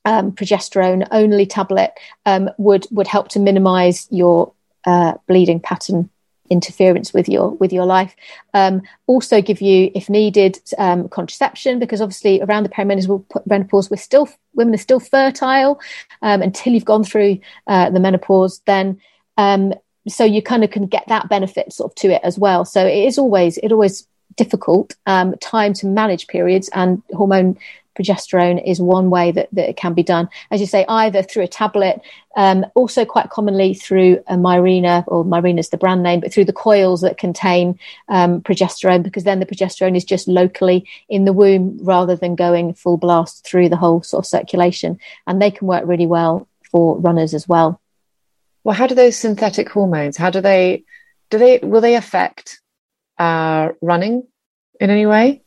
[0.05, 1.93] um, progesterone only tablet
[2.25, 4.51] um, would would help to minimise your
[4.85, 6.09] uh, bleeding pattern
[6.49, 8.15] interference with your with your life.
[8.53, 14.29] Um, also, give you, if needed, um, contraception because obviously around the perimenopause, we're still
[14.53, 15.79] women are still fertile
[16.21, 18.59] um, until you've gone through uh, the menopause.
[18.65, 18.99] Then,
[19.37, 19.73] um,
[20.07, 22.65] so you kind of can get that benefit sort of to it as well.
[22.65, 27.57] So it is always it always difficult um, time to manage periods and hormone
[27.97, 30.29] progesterone is one way that, that it can be done.
[30.51, 32.01] As you say, either through a tablet,
[32.35, 36.45] um, also quite commonly through a Mirena, or Mirena is the brand name, but through
[36.45, 41.33] the coils that contain um, progesterone, because then the progesterone is just locally in the
[41.33, 44.99] womb rather than going full blast through the whole sort of circulation.
[45.25, 47.81] And they can work really well for runners as well.
[48.67, 50.83] Well, how do those synthetic hormones, how do they,
[51.29, 52.59] do they, will they affect
[53.17, 54.27] uh, running
[54.81, 55.43] in any way?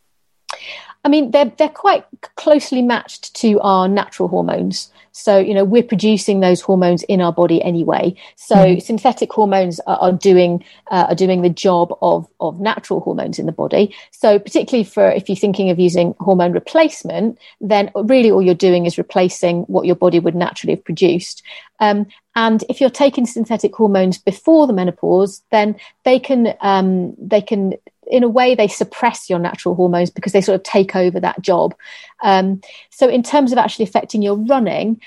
[1.04, 2.04] I mean, they're they're quite
[2.36, 4.90] closely matched to our natural hormones.
[5.12, 8.14] So, you know, we're producing those hormones in our body anyway.
[8.36, 8.82] So, mm.
[8.82, 13.46] synthetic hormones are, are doing uh, are doing the job of of natural hormones in
[13.46, 13.94] the body.
[14.10, 18.86] So, particularly for if you're thinking of using hormone replacement, then really all you're doing
[18.86, 21.42] is replacing what your body would naturally have produced.
[21.80, 27.40] Um, and if you're taking synthetic hormones before the menopause, then they can um, they
[27.40, 27.74] can
[28.10, 31.40] in a way they suppress your natural hormones because they sort of take over that
[31.40, 31.74] job.
[32.22, 35.00] Um, so in terms of actually affecting your running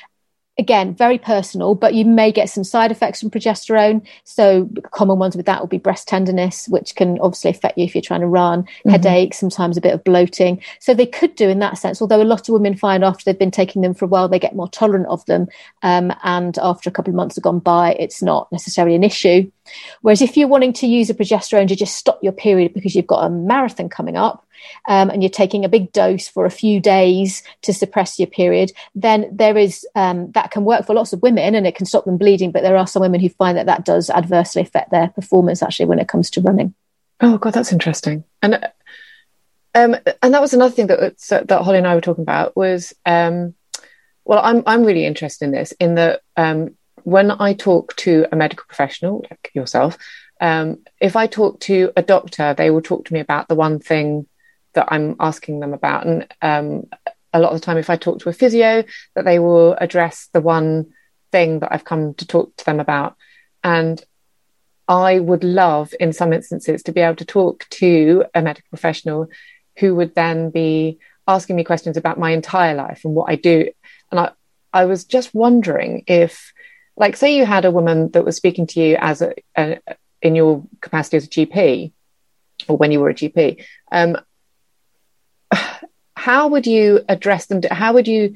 [0.58, 4.06] again very personal but you may get some side effects from progesterone.
[4.24, 7.96] So common ones with that will be breast tenderness which can obviously affect you if
[7.96, 8.90] you're trying to run mm-hmm.
[8.92, 10.62] headache sometimes a bit of bloating.
[10.80, 13.40] So they could do in that sense although a lot of women find after they've
[13.40, 15.48] been taking them for a while they get more tolerant of them
[15.82, 19.50] um, and after a couple of months have gone by it's not necessarily an issue.
[20.02, 23.08] Whereas if you're wanting to use a progesterone to just stop your period because you've
[23.08, 24.46] got a marathon coming up
[24.88, 28.72] um, and you're taking a big dose for a few days to suppress your period,
[28.96, 32.06] then there is um, that can work for lots of women and it can stop
[32.06, 32.52] them bleeding.
[32.52, 35.88] But there are some women who find that that does adversely affect their performance actually
[35.88, 36.74] when it comes to running.
[37.22, 38.24] Oh God, that's interesting.
[38.42, 38.56] And
[39.76, 42.94] um, and that was another thing that that Holly and I were talking about was
[43.06, 43.56] um,
[44.26, 48.36] well, I'm I'm really interested in this in that um, when I talk to a
[48.36, 49.98] medical professional like yourself,
[50.40, 53.80] um, if I talk to a doctor, they will talk to me about the one
[53.80, 54.28] thing
[54.74, 56.06] that I'm asking them about.
[56.06, 56.88] And um,
[57.34, 58.84] a lot of the time, if I talk to a physio,
[59.16, 60.94] that they will address the one
[61.32, 63.16] thing that I've come to talk to them about.
[63.64, 64.04] And
[64.88, 69.28] I would love, in some instances, to be able to talk to a medical professional
[69.80, 73.70] who would then be asking me questions about my entire life and what I do.
[74.12, 74.32] And I,
[74.74, 76.54] I was just wondering if,
[76.98, 79.80] like, say you had a woman that was speaking to you as a, a
[80.22, 81.92] in your capacity as a GP,
[82.68, 84.18] or when you were a GP, um,
[86.24, 87.62] how would you address them?
[87.70, 88.36] How would you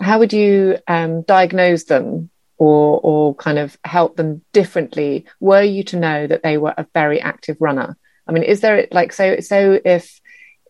[0.00, 5.24] how would you um, diagnose them or or kind of help them differently?
[5.40, 7.96] Were you to know that they were a very active runner?
[8.28, 10.20] I mean, is there like so so if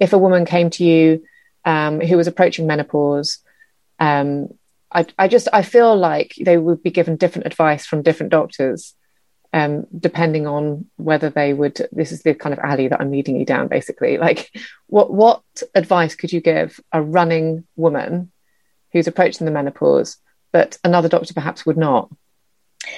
[0.00, 1.22] if a woman came to you
[1.66, 3.40] um, who was approaching menopause,
[4.00, 4.48] um,
[4.90, 8.94] I, I just I feel like they would be given different advice from different doctors
[9.54, 11.80] um, depending on whether they would.
[11.92, 14.18] This is the kind of alley that I'm leading you down, basically.
[14.24, 14.50] Like,
[14.86, 15.42] what what
[15.74, 18.32] advice could you give a running woman
[18.90, 20.16] who's approaching the menopause
[20.52, 22.10] that another doctor perhaps would not?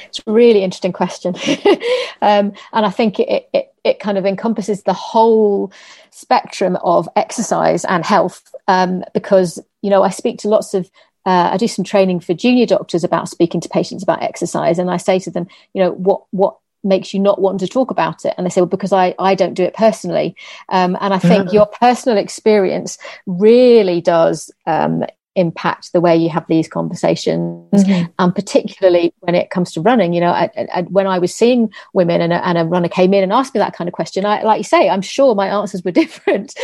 [0.06, 1.34] It's a really interesting question,
[2.22, 5.72] um, and I think it, it it kind of encompasses the whole
[6.10, 10.88] spectrum of exercise and health um, because you know I speak to lots of
[11.26, 14.90] uh, I do some training for junior doctors about speaking to patients about exercise, and
[14.90, 18.24] I say to them, you know, what what makes you not want to talk about
[18.24, 18.32] it?
[18.38, 20.36] And they say well because i i don't do it personally.
[20.68, 25.04] Um, and i think your personal experience really does um,
[25.36, 27.56] impact the way you have these conversations.
[27.72, 28.10] Mm-hmm.
[28.18, 31.70] and particularly when it comes to running you know I, I, when i was seeing
[31.92, 34.24] women and a, and a, runner came in and asked me that kind of question
[34.24, 36.54] I, like you say i'm sure my answers were different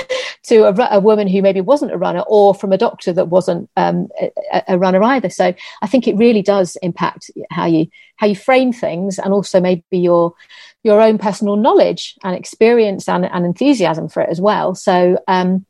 [0.44, 3.68] to a, a, woman who maybe wasn't a runner or from a doctor that wasn't
[3.76, 4.08] um,
[4.52, 5.28] a, a runner either.
[5.28, 9.60] So i think it really does impact how you how you frame things and also
[9.60, 10.34] maybe your
[10.82, 14.74] your own personal knowledge and experience and, and enthusiasm for it as well.
[14.74, 15.64] So um,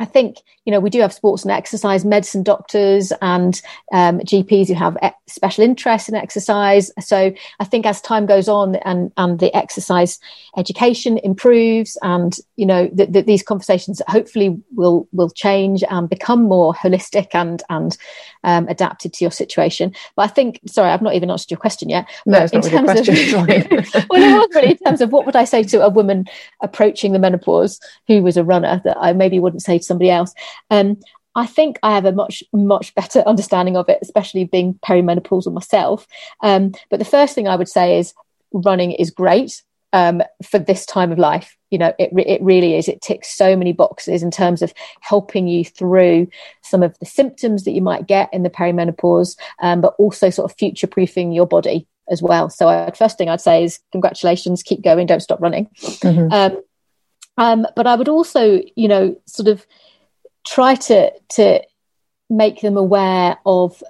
[0.00, 3.60] I think you know we do have sports and exercise medicine doctors and
[3.92, 4.96] um, GPs who have
[5.26, 6.90] special interest in exercise.
[7.00, 10.18] So I think as time goes on and and the exercise
[10.56, 16.74] education improves, and you know that these conversations hopefully will will change and become more
[16.74, 17.96] holistic and and
[18.44, 19.94] um, adapted to your situation.
[20.16, 22.08] But I think sorry, I've not even answered your question yet.
[22.24, 23.14] No, it's not really a question.
[23.14, 26.26] Of, well, it was really in terms of what would I say to a woman
[26.62, 30.34] approaching the menopause who was a runner that I maybe wouldn't say to somebody else.
[30.70, 30.98] Um,
[31.34, 36.06] I think I have a much, much better understanding of it, especially being perimenopausal myself.
[36.42, 38.14] Um, but the first thing I would say is
[38.52, 39.62] running is great
[39.92, 41.56] um, for this time of life.
[41.70, 42.88] You know, it, it really is.
[42.88, 46.28] It ticks so many boxes in terms of helping you through
[46.62, 50.50] some of the symptoms that you might get in the perimenopause, um, but also sort
[50.50, 52.48] of future proofing your body as well.
[52.48, 55.66] So, uh, first thing I'd say is congratulations, keep going, don't stop running.
[55.76, 56.32] Mm-hmm.
[56.32, 56.62] Um,
[57.38, 59.66] um, but I would also, you know, sort of
[60.46, 61.62] try to to
[62.28, 63.82] make them aware of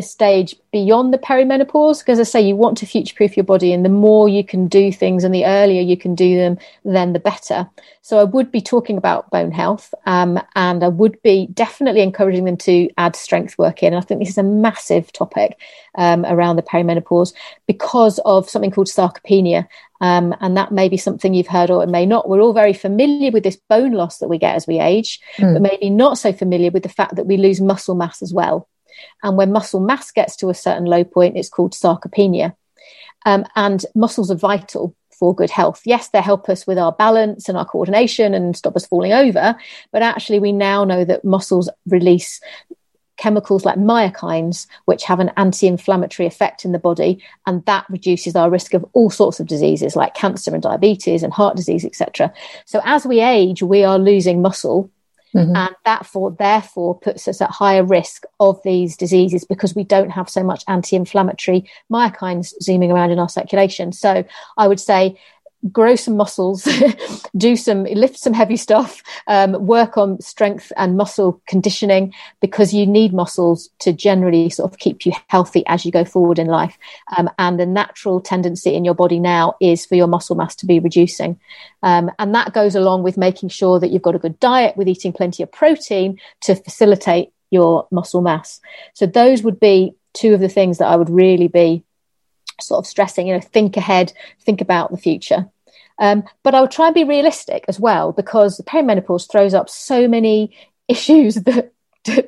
[0.00, 3.44] the stage beyond the perimenopause because, as I say, you want to future proof your
[3.44, 6.58] body, and the more you can do things and the earlier you can do them,
[6.84, 7.68] then the better.
[8.00, 12.44] So, I would be talking about bone health, um, and I would be definitely encouraging
[12.44, 13.92] them to add strength work in.
[13.92, 15.58] And I think this is a massive topic
[15.96, 17.34] um, around the perimenopause
[17.66, 19.68] because of something called sarcopenia.
[20.02, 22.26] Um, and that may be something you've heard or it may not.
[22.26, 25.52] We're all very familiar with this bone loss that we get as we age, mm.
[25.52, 28.66] but maybe not so familiar with the fact that we lose muscle mass as well.
[29.22, 32.54] And when muscle mass gets to a certain low point, it's called sarcopenia.
[33.26, 35.82] Um, and muscles are vital for good health.
[35.84, 39.54] Yes, they help us with our balance and our coordination and stop us falling over.
[39.92, 42.40] But actually, we now know that muscles release
[43.18, 47.22] chemicals like myokines, which have an anti inflammatory effect in the body.
[47.46, 51.32] And that reduces our risk of all sorts of diseases like cancer and diabetes and
[51.32, 52.32] heart disease, etc.
[52.64, 54.90] So as we age, we are losing muscle
[55.34, 55.54] Mm-hmm.
[55.54, 60.10] And that for, therefore puts us at higher risk of these diseases because we don't
[60.10, 63.92] have so much anti inflammatory myokines zooming around in our circulation.
[63.92, 64.24] So
[64.56, 65.18] I would say
[65.72, 66.66] grow some muscles,
[67.36, 72.86] do some lift some heavy stuff, um, work on strength and muscle conditioning because you
[72.86, 76.78] need muscles to generally sort of keep you healthy as you go forward in life.
[77.16, 80.66] Um, and the natural tendency in your body now is for your muscle mass to
[80.66, 81.38] be reducing,
[81.82, 84.88] um, and that goes along with making sure that you've got a good diet with
[84.88, 88.60] eating plenty of protein to facilitate your muscle mass.
[88.94, 91.84] So those would be two of the things that I would really be
[92.62, 95.48] sort of stressing, you know, think ahead, think about the future.
[96.00, 99.68] Um, but I would try and be realistic as well because the perimenopause throws up
[99.68, 100.56] so many
[100.88, 101.72] issues that,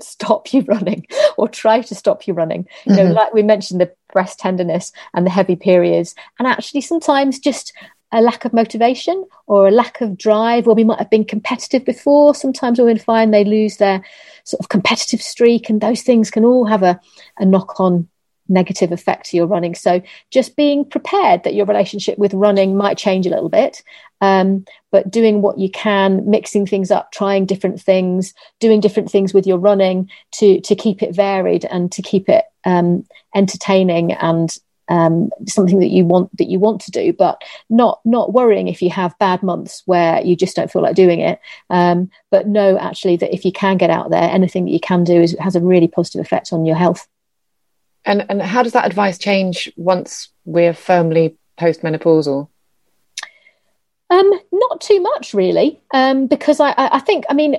[0.01, 1.07] stop you running
[1.39, 2.69] or try to stop you running.
[2.85, 3.15] You know, mm-hmm.
[3.15, 7.73] like we mentioned the breast tenderness and the heavy periods, and actually sometimes just
[8.13, 11.87] a lack of motivation or a lack of drive, or we might have been competitive
[11.87, 12.35] before.
[12.35, 14.05] Sometimes we'll find they lose their
[14.45, 17.01] sort of competitive streak, and those things can all have a,
[17.39, 18.09] a knock on
[18.53, 19.75] negative effect to your running.
[19.75, 23.83] So just being prepared that your relationship with running might change a little bit,
[24.21, 29.35] um, but doing what you can, mixing things up, trying different things, doing different things
[29.35, 34.59] with your running to to keep it varied and to keep it um, entertaining and
[34.89, 38.83] um, something that you want that you want to do, but not not worrying if
[38.83, 41.41] you have bad months where you just don't feel like doing it.
[41.71, 45.05] Um, but know actually that if you can get out there, anything that you can
[45.05, 47.09] do is has a really positive effect on your health.
[48.05, 52.49] And and how does that advice change once we're firmly postmenopausal?
[54.11, 57.57] Um, not too much, really, um, because I, I, think I mean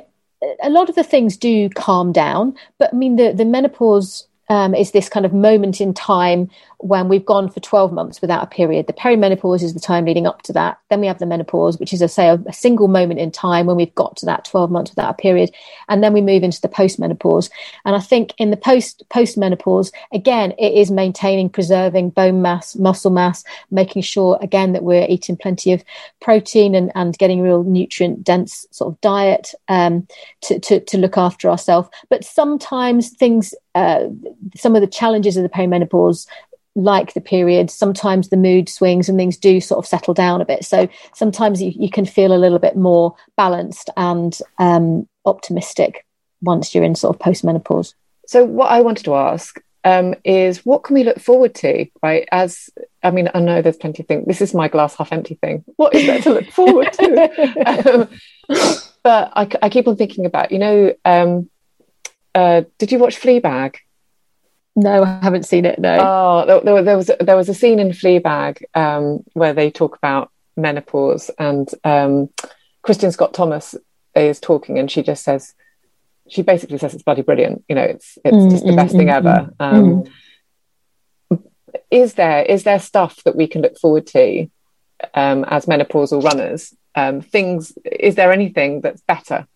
[0.61, 4.75] a lot of the things do calm down, but I mean the the menopause um,
[4.75, 6.51] is this kind of moment in time
[6.83, 8.87] when we've gone for 12 months without a period.
[8.87, 10.77] The perimenopause is the time leading up to that.
[10.89, 13.67] Then we have the menopause, which is, a, say, a, a single moment in time
[13.67, 15.51] when we've got to that 12 months without a period.
[15.87, 17.49] And then we move into the postmenopause.
[17.85, 23.11] And I think in the post postmenopause, again, it is maintaining, preserving bone mass, muscle
[23.11, 25.85] mass, making sure, again, that we're eating plenty of
[26.19, 30.05] protein and, and getting real nutrient dense sort of diet um,
[30.41, 31.87] to, to, to look after ourselves.
[32.09, 34.07] But sometimes things, uh,
[34.53, 36.27] some of the challenges of the perimenopause
[36.75, 40.45] like the period, sometimes the mood swings and things do sort of settle down a
[40.45, 40.65] bit.
[40.65, 46.05] So sometimes you, you can feel a little bit more balanced and um, optimistic
[46.41, 47.93] once you're in sort of postmenopause.
[48.27, 52.27] So what I wanted to ask um, is what can we look forward to, right?
[52.31, 52.69] As
[53.03, 54.25] I mean, I know there's plenty of things.
[54.25, 55.63] This is my glass half empty thing.
[55.75, 58.07] What is there to look forward to?
[58.49, 61.49] um, but I, I, keep on thinking about, you know, um,
[62.33, 63.75] uh, did you watch Fleabag?
[64.75, 65.77] No, I haven't seen it.
[65.79, 65.97] No.
[65.99, 70.31] Oh, there, there was there was a scene in Fleabag um, where they talk about
[70.57, 72.29] menopause, and um,
[72.85, 73.75] Kristin Scott Thomas
[74.15, 75.53] is talking, and she just says,
[76.27, 77.63] she basically says it's bloody brilliant.
[77.69, 79.53] You know, it's it's mm, just the mm, best mm, thing ever.
[79.59, 80.03] Mm, um,
[81.31, 81.43] mm.
[81.91, 84.47] is there is there stuff that we can look forward to
[85.13, 86.73] um, as menopausal runners?
[86.95, 89.47] Um, things is there anything that's better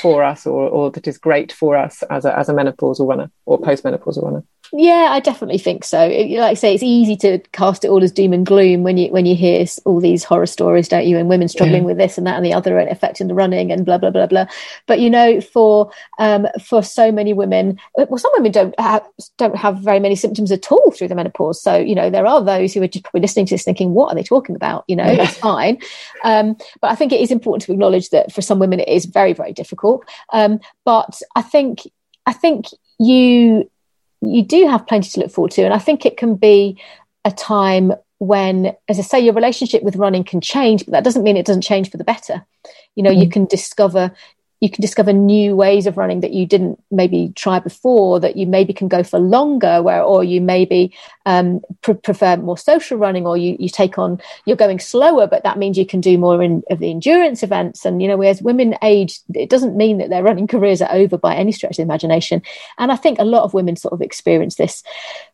[0.00, 3.30] for us or, or that is great for us as a, as a menopausal runner
[3.46, 4.44] or postmenopausal runner?
[4.72, 6.00] Yeah, I definitely think so.
[6.00, 8.96] It, like I say, it's easy to cast it all as doom and gloom when
[8.96, 11.18] you when you hear all these horror stories, don't you?
[11.18, 11.86] And women struggling yeah.
[11.86, 14.26] with this and that and the other, and affecting the running and blah blah blah
[14.26, 14.46] blah.
[14.86, 15.90] But you know, for
[16.20, 19.04] um, for so many women, well, some women don't have
[19.38, 21.60] don't have very many symptoms at all through the menopause.
[21.60, 24.12] So you know, there are those who are just probably listening to this thinking, "What
[24.12, 25.24] are they talking about?" You know, yeah.
[25.24, 25.78] it's fine.
[26.22, 29.06] Um, but I think it is important to acknowledge that for some women it is
[29.06, 30.04] very very difficult.
[30.32, 31.80] Um, but I think
[32.26, 32.66] I think
[33.00, 33.68] you
[34.20, 35.62] you do have plenty to look forward to.
[35.62, 36.80] And I think it can be
[37.24, 41.22] a time when, as I say, your relationship with running can change, but that doesn't
[41.22, 42.44] mean it doesn't change for the better.
[42.94, 43.22] You know, mm.
[43.22, 44.12] you can discover
[44.60, 48.46] you can discover new ways of running that you didn't maybe try before that you
[48.46, 50.94] maybe can go for longer where or you maybe
[51.24, 55.42] um, pr- prefer more social running or you, you take on you're going slower but
[55.44, 57.84] that means you can do more in, of the endurance events.
[57.84, 61.16] And you know as women age it doesn't mean that their running careers are over
[61.16, 62.42] by any stretch of the imagination.
[62.78, 64.82] And i think a lot of women sort of experience this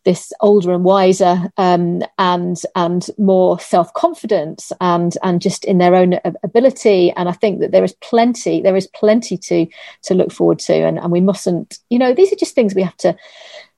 [0.05, 6.21] this older and wiser um, and and more self-confidence and and just in their own
[6.45, 7.11] ability.
[7.13, 9.67] And i think that there is plenty there is plenty to
[10.03, 12.83] to look forward to and, and we mustn't you know these are just things we
[12.83, 13.17] have to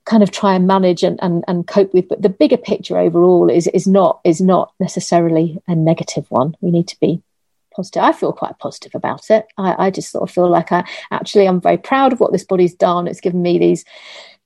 [0.05, 3.51] kind of try and manage and, and, and cope with but the bigger picture overall
[3.51, 7.23] is is not is not necessarily a negative one we need to be
[7.75, 10.85] positive i feel quite positive about it i, I just sort of feel like i
[11.11, 13.85] actually i'm very proud of what this body's done it's given me these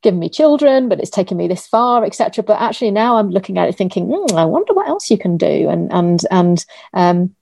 [0.03, 2.45] given me children, but it's taken me this far, etc.
[2.45, 5.37] But actually now I'm looking at it thinking, mm, I wonder what else you can
[5.37, 5.69] do.
[5.69, 7.35] And, and, and, um,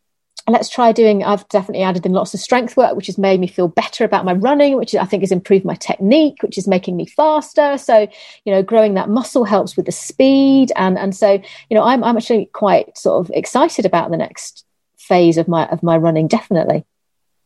[0.52, 3.46] let's try doing i've definitely added in lots of strength work which has made me
[3.46, 6.96] feel better about my running which i think has improved my technique which is making
[6.96, 7.78] me faster.
[7.78, 8.08] So
[8.44, 10.72] you know growing that muscle helps with the speed.
[10.76, 14.64] And and so you know i'm, I'm actually quite sort of excited about the next
[14.96, 16.84] phase of my of my running definitely.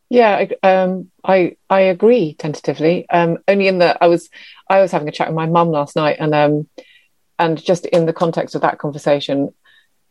[0.09, 3.09] Yeah um, i i agree tentatively.
[3.09, 4.29] Um, only in that i was
[4.69, 6.67] I was having a chat with my mum last night, and um,
[7.37, 9.53] and just in the context of that conversation,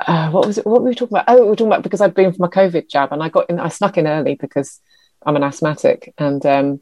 [0.07, 0.67] uh, what was it?
[0.67, 1.25] What were we talking about?
[1.29, 3.49] Oh, we were talking about because I'd been for my COVID jab, and I got
[3.49, 3.59] in.
[3.59, 4.81] I snuck in early because
[5.25, 6.81] I'm an asthmatic, and um,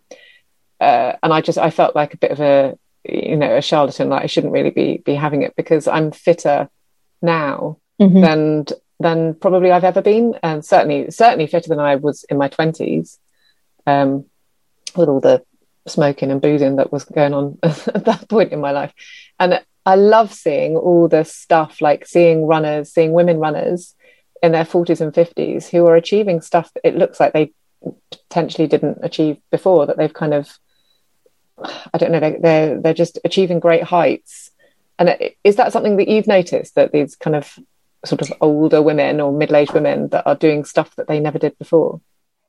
[0.81, 2.77] uh, and I just I felt like a bit of a
[3.09, 4.09] you know a charlatan.
[4.09, 6.69] Like I shouldn't really be be having it because I'm fitter
[7.21, 8.21] now mm-hmm.
[8.21, 8.67] than
[8.99, 13.19] than probably I've ever been, and certainly certainly fitter than I was in my twenties.
[13.87, 14.27] Um,
[14.97, 15.45] with all the
[15.87, 18.93] smoking and boozing that was going on at that point in my life.
[19.39, 23.95] And I love seeing all the stuff like seeing runners, seeing women runners
[24.43, 27.53] in their 40s and 50s who are achieving stuff that it looks like they
[28.11, 30.59] potentially didn't achieve before, that they've kind of,
[31.93, 34.51] I don't know, they, they're, they're just achieving great heights.
[34.99, 37.59] And is that something that you've noticed that these kind of
[38.05, 41.39] sort of older women or middle aged women that are doing stuff that they never
[41.39, 42.01] did before?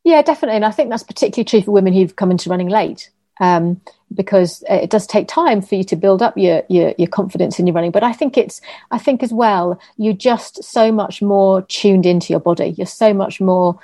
[0.04, 0.58] Yeah, definitely.
[0.58, 3.10] And I think that's particularly true for women who've come into running late
[3.40, 3.82] um,
[4.14, 7.68] because it does take time for you to build up your, your, your confidence in
[7.68, 7.92] your running.
[7.92, 8.62] But I think it's
[8.92, 12.76] I think as well you're just so much more tuned into your body.
[12.78, 13.80] You're so much more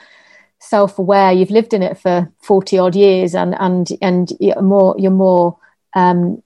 [0.59, 1.31] self aware.
[1.31, 5.57] You've lived in it for forty odd years, and and and you're more you're more
[5.95, 6.43] um,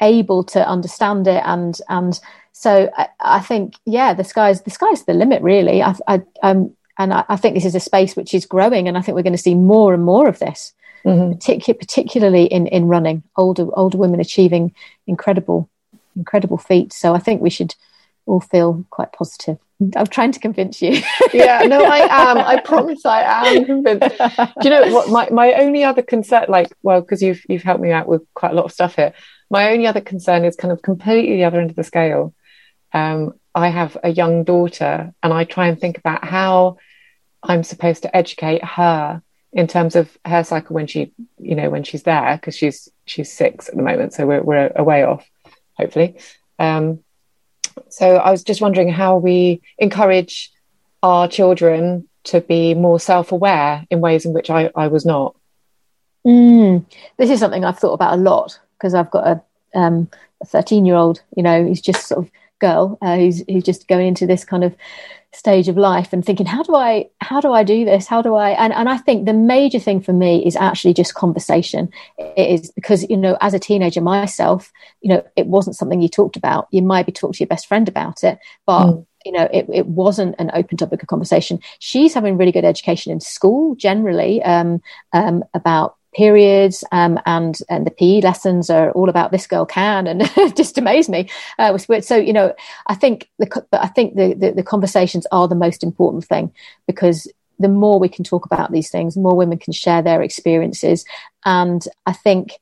[0.00, 2.20] able to understand it and and
[2.52, 6.76] so I, I, think yeah the sky's the sky's the limit really I, I um
[6.98, 9.22] and I, I, think this is a space which is growing and I think we're
[9.22, 10.74] going to see more and more of this
[11.04, 11.32] mm-hmm.
[11.32, 14.74] Partic- particularly in in running, older older women achieving
[15.06, 15.68] incredible
[16.16, 16.96] incredible feats.
[16.96, 17.74] So I think we should
[18.26, 19.58] all feel quite positive.
[19.96, 21.02] I'm trying to convince you.
[21.32, 22.38] yeah, no, I am.
[22.38, 24.16] I promise I am convinced.
[24.18, 25.10] Do you know what?
[25.10, 28.52] My, my only other concern, like, well, because you've you've helped me out with quite
[28.52, 29.12] a lot of stuff here.
[29.50, 32.34] My only other concern is kind of completely the other end of the scale.
[32.92, 36.78] Um, I have a young daughter, and I try and think about how
[37.42, 39.22] I'm supposed to educate her
[39.54, 43.32] in terms of her cycle when she you know when she's there because she's she's
[43.32, 45.26] six at the moment so we're, we're a way off
[45.74, 46.16] hopefully.
[46.58, 47.00] Um,
[47.88, 50.52] so i was just wondering how we encourage
[51.02, 55.34] our children to be more self-aware in ways in which i, I was not.
[56.26, 56.84] Mm,
[57.16, 59.42] this is something i've thought about a lot because i've got a
[59.78, 60.08] um,
[60.40, 62.30] a 13 year old you know who's just sort of
[62.60, 64.74] girl uh, who's who's just going into this kind of
[65.34, 68.06] stage of life and thinking how do i how do i do this?
[68.06, 71.14] How do i and, and i think the major thing for me is actually just
[71.14, 71.90] conversation.
[72.18, 76.08] It is because you know as a teenager myself you know it wasn't something you
[76.08, 76.68] talked about.
[76.70, 79.06] You might be talking to your best friend about it but mm.
[79.24, 81.58] you know it, it wasn't an open topic of conversation.
[81.78, 84.80] She's having really good education in school generally um,
[85.12, 90.06] um, about periods um, and and the PE lessons are all about this girl can
[90.06, 91.28] and just amaze me.
[91.58, 92.54] Uh, so you know,
[92.86, 96.52] I think the I think the, the, the conversations are the most important thing
[96.86, 101.04] because the more we can talk about these things, more women can share their experiences,
[101.44, 102.52] and I think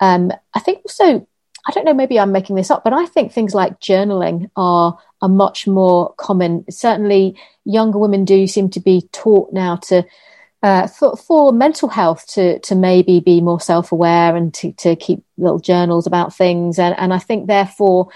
[0.00, 1.26] um, I think also
[1.66, 4.98] I don't know maybe I'm making this up, but I think things like journaling are
[5.20, 6.64] are much more common.
[6.70, 10.04] Certainly, younger women do seem to be taught now to
[10.62, 14.96] uh, for, for mental health to to maybe be more self aware and to, to
[14.96, 16.78] keep little journals about things.
[16.78, 18.08] And and I think therefore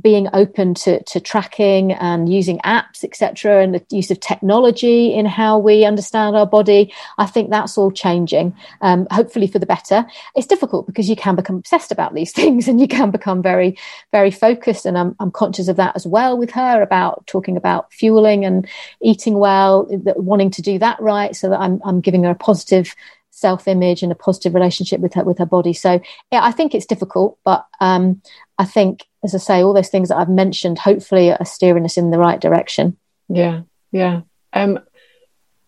[0.00, 5.26] being open to, to tracking and using apps, etc., and the use of technology in
[5.26, 6.92] how we understand our body.
[7.18, 10.06] I think that's all changing, um, hopefully for the better.
[10.34, 13.76] It's difficult because you can become obsessed about these things and you can become very,
[14.12, 14.86] very focused.
[14.86, 18.66] And I'm, I'm conscious of that as well with her about talking about fueling and
[19.02, 19.86] eating well,
[20.16, 22.94] wanting to do that right so that I'm, I'm giving her a positive
[23.42, 25.74] self-image and a positive relationship with her with her body.
[25.74, 28.22] So yeah, I think it's difficult, but um,
[28.58, 31.98] I think, as I say, all those things that I've mentioned hopefully are steering us
[31.98, 32.96] in the right direction.
[33.28, 34.22] Yeah, yeah.
[34.54, 34.78] Um,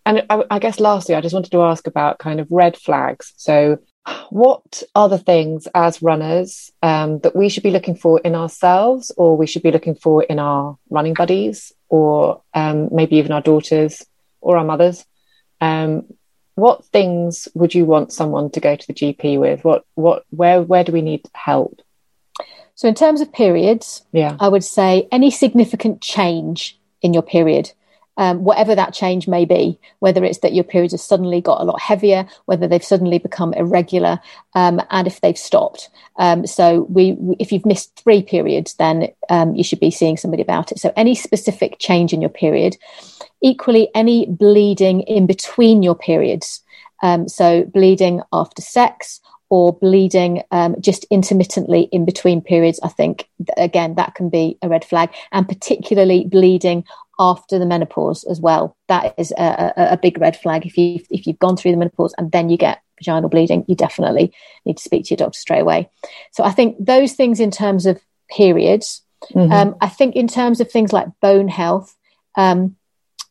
[0.07, 3.33] and I, I guess lastly, I just wanted to ask about kind of red flags.
[3.37, 3.79] So
[4.31, 9.11] what are the things as runners um, that we should be looking for in ourselves
[9.16, 13.41] or we should be looking for in our running buddies or um, maybe even our
[13.41, 14.05] daughters
[14.41, 15.07] or our mothers
[15.61, 16.05] um,
[16.55, 20.63] what things would you want someone to go to the gp with what what where
[20.63, 21.81] where do we need help
[22.75, 27.73] so in terms of periods yeah i would say any significant change in your period
[28.17, 31.65] um, whatever that change may be, whether it's that your periods have suddenly got a
[31.65, 34.21] lot heavier, whether they've suddenly become irregular,
[34.55, 35.91] um, and if they've stopped.
[36.17, 40.43] Um, so we, if you've missed three periods, then um, you should be seeing somebody
[40.43, 40.79] about it.
[40.79, 42.77] So any specific change in your period,
[43.45, 46.63] equally any bleeding in between your periods.
[47.03, 49.21] Um, so bleeding after sex,
[49.51, 54.69] or bleeding um, just intermittently in between periods, I think, again, that can be a
[54.69, 55.11] red flag.
[55.31, 56.85] And particularly bleeding
[57.21, 58.77] after the menopause as well.
[58.89, 60.67] That is a, a, a, big red flag.
[60.67, 63.77] If you if you've gone through the menopause and then you get vaginal bleeding, you
[63.77, 64.33] definitely
[64.65, 65.89] need to speak to your doctor straight away.
[66.33, 69.03] So I think those things in terms of periods.
[69.33, 69.53] Mm-hmm.
[69.53, 71.95] Um, I think in terms of things like bone health,
[72.37, 72.77] um,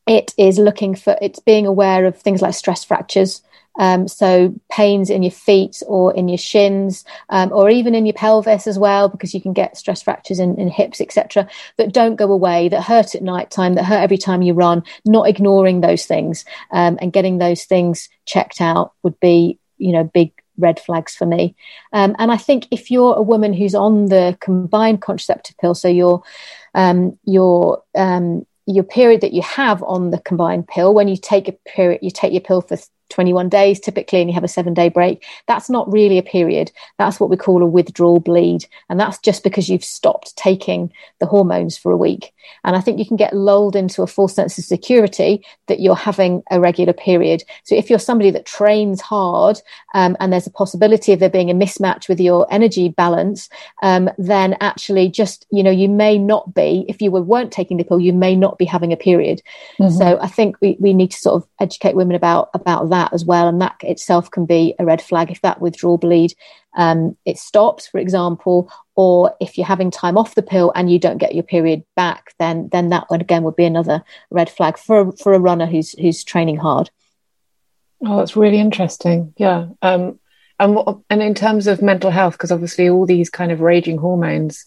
[0.07, 3.41] it is looking for it's being aware of things like stress fractures.
[3.79, 8.13] Um, so pains in your feet or in your shins um, or even in your
[8.13, 11.47] pelvis as well, because you can get stress fractures in, in hips, etc.
[11.77, 14.83] That don't go away, that hurt at night time, that hurt every time you run.
[15.05, 20.03] Not ignoring those things um, and getting those things checked out would be, you know,
[20.03, 21.55] big red flags for me.
[21.93, 25.87] Um, and I think if you're a woman who's on the combined contraceptive pill, so
[25.87, 26.21] you're
[26.75, 31.47] um, you're um, your period that you have on the combined pill when you take
[31.47, 32.78] a period you take your pill for
[33.09, 35.25] 21 days typically and you have a seven day break.
[35.47, 36.71] That's not really a period.
[36.97, 41.25] That's what we call a withdrawal bleed and that's just because you've stopped taking the
[41.25, 42.33] hormones for a week.
[42.63, 45.95] And i think you can get lulled into a false sense of security that you're
[45.95, 47.43] having a regular period.
[47.63, 49.61] So if you're somebody that trains hard
[49.93, 53.49] um, and there's a possibility of there being a mismatch with your energy balance
[53.81, 57.77] um, then actually just you know you may not be if you were, weren't taking
[57.77, 59.41] the pill you may not be having a period.
[59.79, 59.97] Mm-hmm.
[59.97, 63.25] so i think we, we need to sort of educate women about about that as
[63.25, 63.47] well.
[63.47, 66.33] And that itself can be a red flag if that withdrawal bleed
[66.75, 70.99] um, it stops, for example, or if you're having time off the pill and you
[70.99, 74.77] don't get your period back, then then that one again would be another red flag
[74.77, 76.89] for for a runner who's who's training hard.
[78.05, 79.33] Oh, that's really interesting.
[79.37, 79.67] Yeah.
[79.81, 80.19] Um,
[80.59, 83.97] and what, and in terms of mental health, because obviously all these kind of raging
[83.97, 84.65] hormones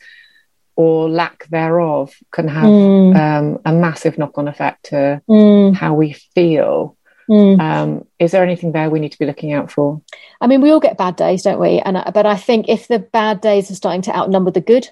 [0.74, 3.16] or lack thereof can have mm.
[3.16, 5.74] um, a massive knock-on effect to mm.
[5.74, 6.95] how we feel.
[7.28, 7.60] Mm.
[7.60, 10.00] Um, is there anything there we need to be looking out for?
[10.40, 11.80] I mean, we all get bad days, don't we?
[11.80, 14.88] And but I think if the bad days are starting to outnumber the good,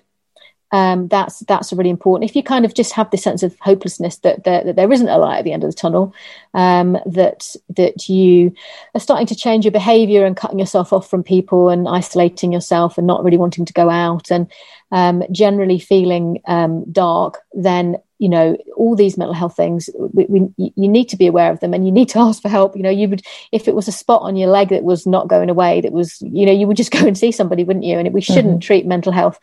[0.75, 2.29] um, that's that's really important.
[2.29, 5.09] If you kind of just have this sense of hopelessness that, that, that there isn't
[5.09, 6.13] a light at the end of the tunnel,
[6.53, 8.53] um, that that you
[8.95, 12.99] are starting to change your behaviour and cutting yourself off from people and isolating yourself
[12.99, 14.51] and not really wanting to go out and
[14.91, 20.73] um, generally feeling um, dark, then you know all these mental health things we, we,
[20.77, 22.77] you need to be aware of them and you need to ask for help.
[22.77, 25.29] You know you would if it was a spot on your leg that was not
[25.29, 27.99] going away that was you know you would just go and see somebody wouldn't you?
[27.99, 28.59] And we shouldn't mm-hmm.
[28.59, 29.39] treat mental health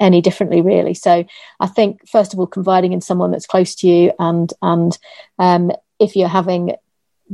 [0.00, 0.94] any differently really.
[0.94, 1.24] So
[1.60, 4.98] i think first of all confiding in someone that's close to you and and
[5.38, 6.74] um, if you're having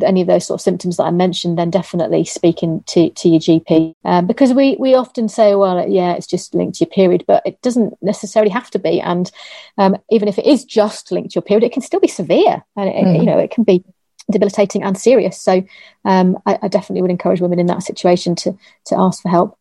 [0.02, 3.40] any of those sort of symptoms that I mentioned, then definitely speaking to, to your
[3.40, 3.94] GP.
[4.04, 7.42] Um, because we, we often say, well, yeah, it's just linked to your period, but
[7.46, 9.00] it doesn't necessarily have to be.
[9.00, 9.30] And
[9.76, 12.62] um, even if it is just linked to your period, it can still be severe.
[12.76, 13.18] And, it, mm.
[13.18, 13.84] you know, it can be
[14.30, 15.40] debilitating and serious.
[15.40, 15.64] So
[16.04, 19.58] um, I, I, definitely would encourage women in that situation to, to ask for help.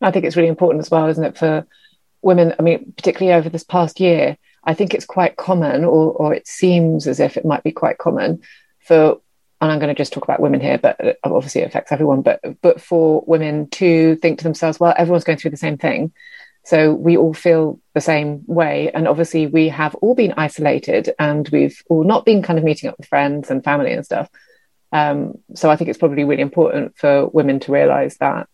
[0.00, 1.66] I think it's really important as well, isn't it, for
[2.22, 2.54] women?
[2.58, 6.46] I mean, particularly over this past year, I think it's quite common, or, or it
[6.46, 8.42] seems as if it might be quite common
[8.80, 9.20] for
[9.60, 12.22] and I'm going to just talk about women here, but uh, obviously it affects everyone.
[12.22, 16.12] But but for women to think to themselves, well, everyone's going through the same thing,
[16.64, 18.90] so we all feel the same way.
[18.92, 22.88] And obviously we have all been isolated, and we've all not been kind of meeting
[22.88, 24.28] up with friends and family and stuff.
[24.92, 28.48] Um, so I think it's probably really important for women to realise that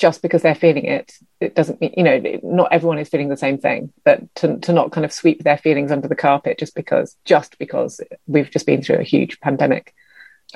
[0.00, 3.36] just because they're feeling it, it doesn't mean, you know, not everyone is feeling the
[3.36, 6.74] same thing, but to, to not kind of sweep their feelings under the carpet just
[6.74, 9.94] because, just because we've just been through a huge pandemic.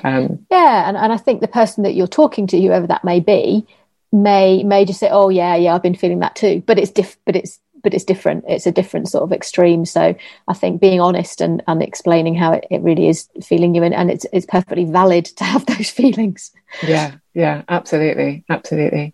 [0.03, 0.89] Um, yeah.
[0.89, 3.67] And, and I think the person that you're talking to, whoever that may be,
[4.11, 6.63] may, may just say, oh yeah, yeah, I've been feeling that too.
[6.65, 8.45] But it's diff, but it's, but it's different.
[8.47, 9.85] It's a different sort of extreme.
[9.85, 10.15] So
[10.47, 13.93] I think being honest and, and explaining how it, it really is feeling you, and,
[13.93, 16.49] and it's it's perfectly valid to have those feelings.
[16.81, 19.13] Yeah, yeah, absolutely, absolutely.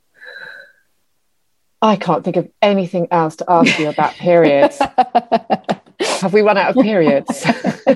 [1.82, 4.80] I can't think of anything else to ask you about periods.
[6.22, 7.46] Have we run out of periods?
[7.88, 7.96] we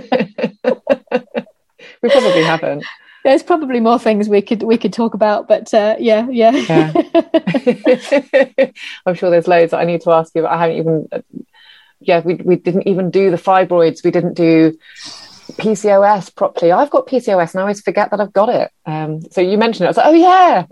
[2.09, 2.83] probably haven't.
[3.23, 6.51] There's probably more things we could we could talk about, but uh, yeah, yeah.
[6.51, 6.93] yeah.
[9.05, 11.09] I'm sure there's loads that I need to ask you, but I haven't even.
[11.99, 14.03] Yeah, we we didn't even do the fibroids.
[14.03, 14.77] We didn't do
[15.53, 16.71] PCOS properly.
[16.71, 18.71] I've got PCOS and I always forget that I've got it.
[18.85, 19.87] Um, so you mentioned it.
[19.87, 20.65] I was like, oh yeah,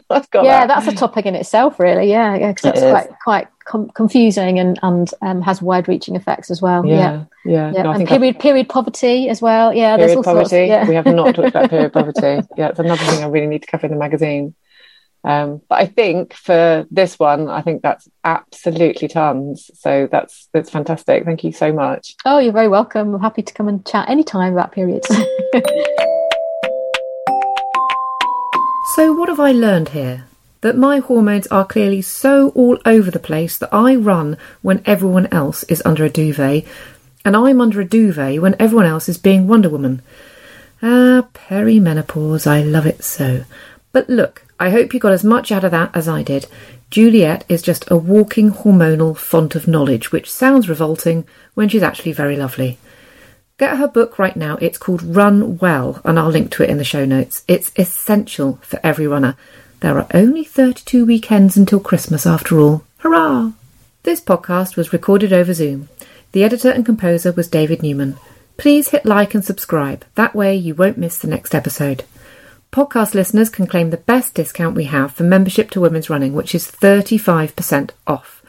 [0.10, 0.84] I've got yeah, that.
[0.84, 2.10] that's a topic in itself, really.
[2.10, 6.62] Yeah, because that's quite quite com- confusing and and um, has wide reaching effects as
[6.62, 6.86] well.
[6.86, 7.82] Yeah, yeah, yeah.
[7.82, 8.40] No, and period I've...
[8.40, 9.74] period poverty as well.
[9.74, 10.48] Yeah, period poverty.
[10.48, 10.88] Sorts, yeah.
[10.88, 12.46] We have not talked about period poverty.
[12.56, 14.54] Yeah, it's another thing I really need to cover in the magazine.
[15.26, 19.72] Um, but I think for this one, I think that's absolutely tons.
[19.74, 21.24] So that's that's fantastic.
[21.24, 22.14] Thank you so much.
[22.24, 23.12] Oh, you're very welcome.
[23.12, 25.08] I'm happy to come and chat anytime about periods.
[28.94, 30.28] so what have I learned here?
[30.60, 35.26] That my hormones are clearly so all over the place that I run when everyone
[35.32, 36.64] else is under a duvet,
[37.24, 40.02] and I'm under a duvet when everyone else is being Wonder Woman.
[40.82, 43.44] Ah, perimenopause, I love it so.
[43.96, 46.48] But look, I hope you got as much out of that as I did.
[46.90, 51.24] Juliet is just a walking hormonal font of knowledge, which sounds revolting
[51.54, 52.76] when she's actually very lovely.
[53.56, 54.58] Get her book right now.
[54.60, 57.42] It's called Run Well, and I'll link to it in the show notes.
[57.48, 59.34] It's essential for every runner.
[59.80, 62.84] There are only 32 weekends until Christmas after all.
[62.98, 63.52] Hurrah!
[64.02, 65.88] This podcast was recorded over Zoom.
[66.32, 68.18] The editor and composer was David Newman.
[68.58, 70.04] Please hit like and subscribe.
[70.16, 72.04] That way you won't miss the next episode.
[72.72, 76.54] Podcast listeners can claim the best discount we have for membership to Women's Running, which
[76.54, 78.42] is 35% off.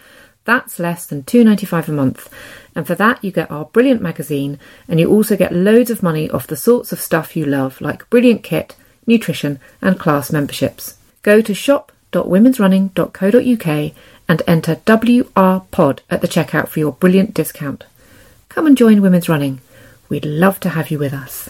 [0.43, 2.29] That's less than $2.95 a month.
[2.75, 6.29] And for that, you get our brilliant magazine, and you also get loads of money
[6.29, 10.97] off the sorts of stuff you love, like brilliant kit, nutrition, and class memberships.
[11.23, 13.93] Go to shop.womensrunning.co.uk
[14.29, 17.85] and enter WRPOD at the checkout for your brilliant discount.
[18.49, 19.61] Come and join Women's Running.
[20.09, 21.49] We'd love to have you with us.